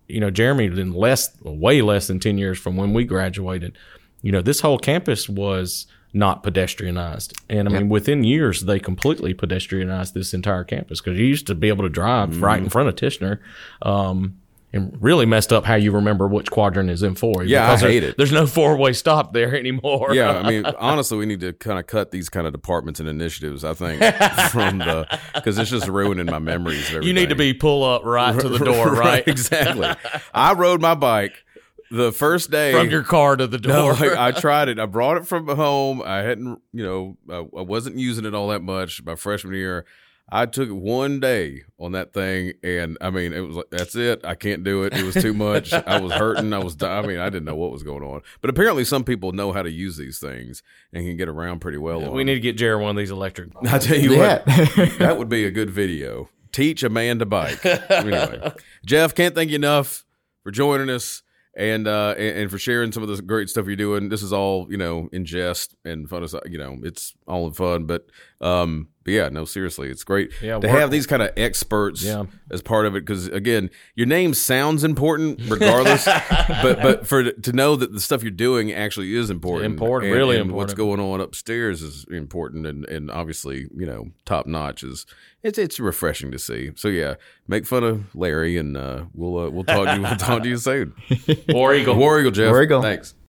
you 0.07 0.19
know 0.19 0.31
Jeremy 0.31 0.65
in 0.65 0.93
less, 0.93 1.29
way 1.43 1.83
less 1.83 2.07
than 2.07 2.19
ten 2.19 2.39
years 2.39 2.57
from 2.57 2.75
when 2.75 2.93
we 2.93 3.03
graduated, 3.03 3.77
you 4.23 4.31
know, 4.31 4.41
this 4.41 4.59
whole 4.59 4.79
campus 4.79 5.29
was 5.29 5.85
not 6.13 6.43
pedestrianized. 6.43 7.39
And 7.49 7.67
I 7.67 7.71
mean, 7.71 7.89
within 7.89 8.23
years, 8.23 8.61
they 8.61 8.79
completely 8.79 9.33
pedestrianized 9.33 10.13
this 10.13 10.33
entire 10.33 10.63
campus 10.63 11.01
because 11.01 11.19
you 11.19 11.25
used 11.25 11.47
to 11.47 11.55
be 11.55 11.67
able 11.69 11.83
to 11.83 11.89
drive 11.89 12.41
right 12.41 12.55
Mm-hmm. 12.57 12.63
in 12.65 12.69
front 12.69 12.89
of 12.89 12.95
Tichenor. 12.95 13.39
Um, 13.81 14.35
and 14.71 14.95
really 15.01 15.25
messed 15.25 15.51
up 15.51 15.65
how 15.65 15.73
you 15.73 15.91
remember 15.91 16.27
which 16.27 16.51
quadrant 16.51 16.91
is 16.91 17.01
in 17.01 17.15
four. 17.15 17.43
Yeah, 17.43 17.63
I 17.63 17.67
there's- 17.69 17.81
hate 17.81 18.03
it. 18.03 18.17
There's 18.17 18.31
no 18.31 18.45
four 18.45 18.77
way 18.77 18.93
stop 18.93 19.33
there 19.33 19.55
anymore. 19.59 20.13
yeah, 20.13 20.29
I 20.37 20.47
mean, 20.47 20.63
honestly, 20.79 21.17
we 21.17 21.25
need 21.25 21.39
to 21.39 21.53
kind 21.53 21.79
of 21.79 21.87
cut 21.87 22.11
these 22.11 22.29
kind 22.29 22.45
of 22.45 22.53
departments 22.53 22.99
and 22.99 23.09
initiatives. 23.09 23.63
I 23.63 23.73
think 23.73 23.99
from 24.51 24.77
the 24.77 25.07
because 25.33 25.57
it's 25.57 25.71
just 25.71 25.87
ruining 25.87 26.27
my 26.27 26.37
memories. 26.37 26.91
You 26.91 27.13
need 27.13 27.29
to 27.29 27.35
be 27.35 27.51
pull 27.55 27.83
up 27.83 28.03
right 28.05 28.39
to 28.39 28.47
the 28.47 28.59
door, 28.59 28.91
right? 28.93 29.27
exactly. 29.27 29.89
I 30.35 30.53
rode 30.53 30.81
my 30.81 30.93
bike 30.93 31.43
the 31.91 32.11
first 32.11 32.51
day 32.51 32.71
From 32.71 32.89
your 32.89 33.03
car 33.03 33.35
to 33.35 33.47
the 33.47 33.57
No, 33.57 33.93
door. 33.95 34.15
I, 34.17 34.27
I 34.27 34.31
tried 34.39 34.69
it. 34.69 34.79
I 34.79 34.85
brought 34.85 35.17
it 35.17 35.25
from 35.27 35.47
home. 35.47 36.01
I 36.03 36.17
hadn't, 36.19 36.61
you 36.73 36.83
know, 36.83 37.17
I, 37.29 37.37
I 37.57 37.61
wasn't 37.61 37.97
using 37.97 38.25
it 38.25 38.33
all 38.35 38.49
that 38.49 38.61
much 38.61 39.03
my 39.03 39.15
freshman 39.15 39.53
year. 39.55 39.85
I 40.31 40.45
took 40.45 40.69
one 40.69 41.19
day 41.19 41.63
on 41.79 41.93
that 41.93 42.13
thing, 42.13 42.53
and 42.61 42.99
I 43.01 43.09
mean, 43.09 43.33
it 43.33 43.39
was 43.39 43.55
like 43.55 43.71
that's 43.71 43.95
it. 43.95 44.23
I 44.23 44.35
can't 44.35 44.63
do 44.63 44.83
it. 44.83 44.93
It 44.93 45.03
was 45.03 45.15
too 45.15 45.33
much. 45.33 45.73
I 45.73 45.99
was 45.99 46.11
hurting. 46.11 46.53
I 46.53 46.59
was. 46.59 46.77
I 46.83 47.01
mean, 47.01 47.17
I 47.17 47.31
didn't 47.31 47.45
know 47.45 47.55
what 47.55 47.71
was 47.71 47.81
going 47.81 48.03
on. 48.03 48.21
But 48.39 48.51
apparently, 48.51 48.83
some 48.83 49.03
people 49.03 49.31
know 49.31 49.51
how 49.53 49.63
to 49.63 49.71
use 49.71 49.97
these 49.97 50.19
things 50.19 50.61
and 50.93 51.03
can 51.03 51.17
get 51.17 51.29
around 51.29 51.61
pretty 51.61 51.79
well. 51.79 52.05
on 52.05 52.11
we 52.11 52.19
them. 52.19 52.27
need 52.27 52.33
to 52.35 52.39
get 52.41 52.57
Jared 52.57 52.79
one 52.79 52.91
of 52.91 52.95
these 52.97 53.09
electric. 53.09 53.49
I 53.71 53.79
tell 53.79 53.97
you 53.97 54.13
Yeah. 54.13 54.43
what, 54.45 54.45
that 54.99 55.17
would 55.17 55.29
be 55.29 55.45
a 55.45 55.51
good 55.51 55.71
video. 55.71 56.29
Teach 56.51 56.83
a 56.83 56.89
man 56.89 57.17
to 57.17 57.25
bike. 57.25 57.65
Anyway, 57.65 58.51
Jeff, 58.85 59.15
can't 59.15 59.33
thank 59.33 59.49
you 59.49 59.55
enough 59.55 60.05
for 60.43 60.51
joining 60.51 60.91
us 60.91 61.23
and 61.55 61.87
uh 61.87 62.15
and, 62.17 62.49
for 62.49 62.57
sharing 62.57 62.91
some 62.91 63.03
of 63.03 63.09
the 63.09 63.21
great 63.21 63.49
stuff 63.49 63.65
you're 63.65 63.75
doing. 63.75 64.09
This 64.09 64.23
is 64.23 64.33
all 64.33 64.67
you 64.69 64.77
know 64.77 65.09
in 65.11 65.25
jest 65.25 65.75
and 65.85 66.09
fun. 66.09 66.25
You 66.45 66.57
know, 66.57 66.77
it's 66.83 67.13
all 67.27 67.47
in 67.47 67.53
fun, 67.53 67.85
but 67.85 68.05
um, 68.41 68.89
but 69.09 69.15
yeah, 69.15 69.29
no, 69.29 69.43
seriously, 69.45 69.89
it's 69.89 70.03
great 70.03 70.31
Yeah, 70.41 70.59
to 70.59 70.67
work- 70.67 70.77
have 70.79 70.91
these 70.91 71.07
kind 71.07 71.23
of 71.23 71.31
experts 71.35 72.03
Yeah. 72.03 72.25
as 72.51 72.61
part 72.61 72.85
of 72.85 72.95
it 72.95 73.01
because 73.05 73.27
again, 73.27 73.69
your 73.95 74.05
name 74.05 74.33
sounds 74.35 74.83
important 74.83 75.39
regardless, 75.49 76.05
but 76.61 76.81
but 76.81 77.07
for 77.07 77.31
to 77.31 77.51
know 77.53 77.75
that 77.75 77.91
the 77.93 77.99
stuff 77.99 78.21
you're 78.21 78.29
doing 78.31 78.71
actually 78.71 79.15
is 79.15 79.29
important, 79.29 79.65
Important, 79.73 80.11
and- 80.11 80.17
really 80.17 80.37
and 80.37 80.51
What's 80.51 80.73
going 80.73 80.99
on 80.99 81.21
upstairs 81.21 81.81
is 81.81 82.05
important, 82.11 82.65
and 82.67 82.85
and 82.85 83.09
obviously 83.09 83.67
you 83.75 83.85
know 83.85 84.11
top 84.25 84.45
notch 84.45 84.83
is 84.83 85.05
it's 85.41 85.57
it's 85.57 85.79
refreshing 85.79 86.31
to 86.31 86.37
see. 86.39 86.71
So 86.75 86.87
yeah, 86.89 87.15
make 87.47 87.65
fun 87.65 87.83
of 87.83 88.15
Larry, 88.15 88.57
and 88.57 88.75
uh, 88.77 89.05
we'll 89.13 89.37
uh, 89.37 89.49
we'll 89.49 89.63
talk 89.63 89.87
to 89.87 89.95
you 89.95 90.01
we'll 90.03 90.15
talk 90.17 90.43
to 90.43 90.49
you 90.49 90.57
soon. 90.57 90.93
War 91.49 91.73
Eagle. 91.73 91.95
War 91.95 92.19
Eagle, 92.19 92.31
Jeff. 92.31 92.51
War 92.51 92.61
Eagle. 92.63 92.81
Thanks. 92.81 93.15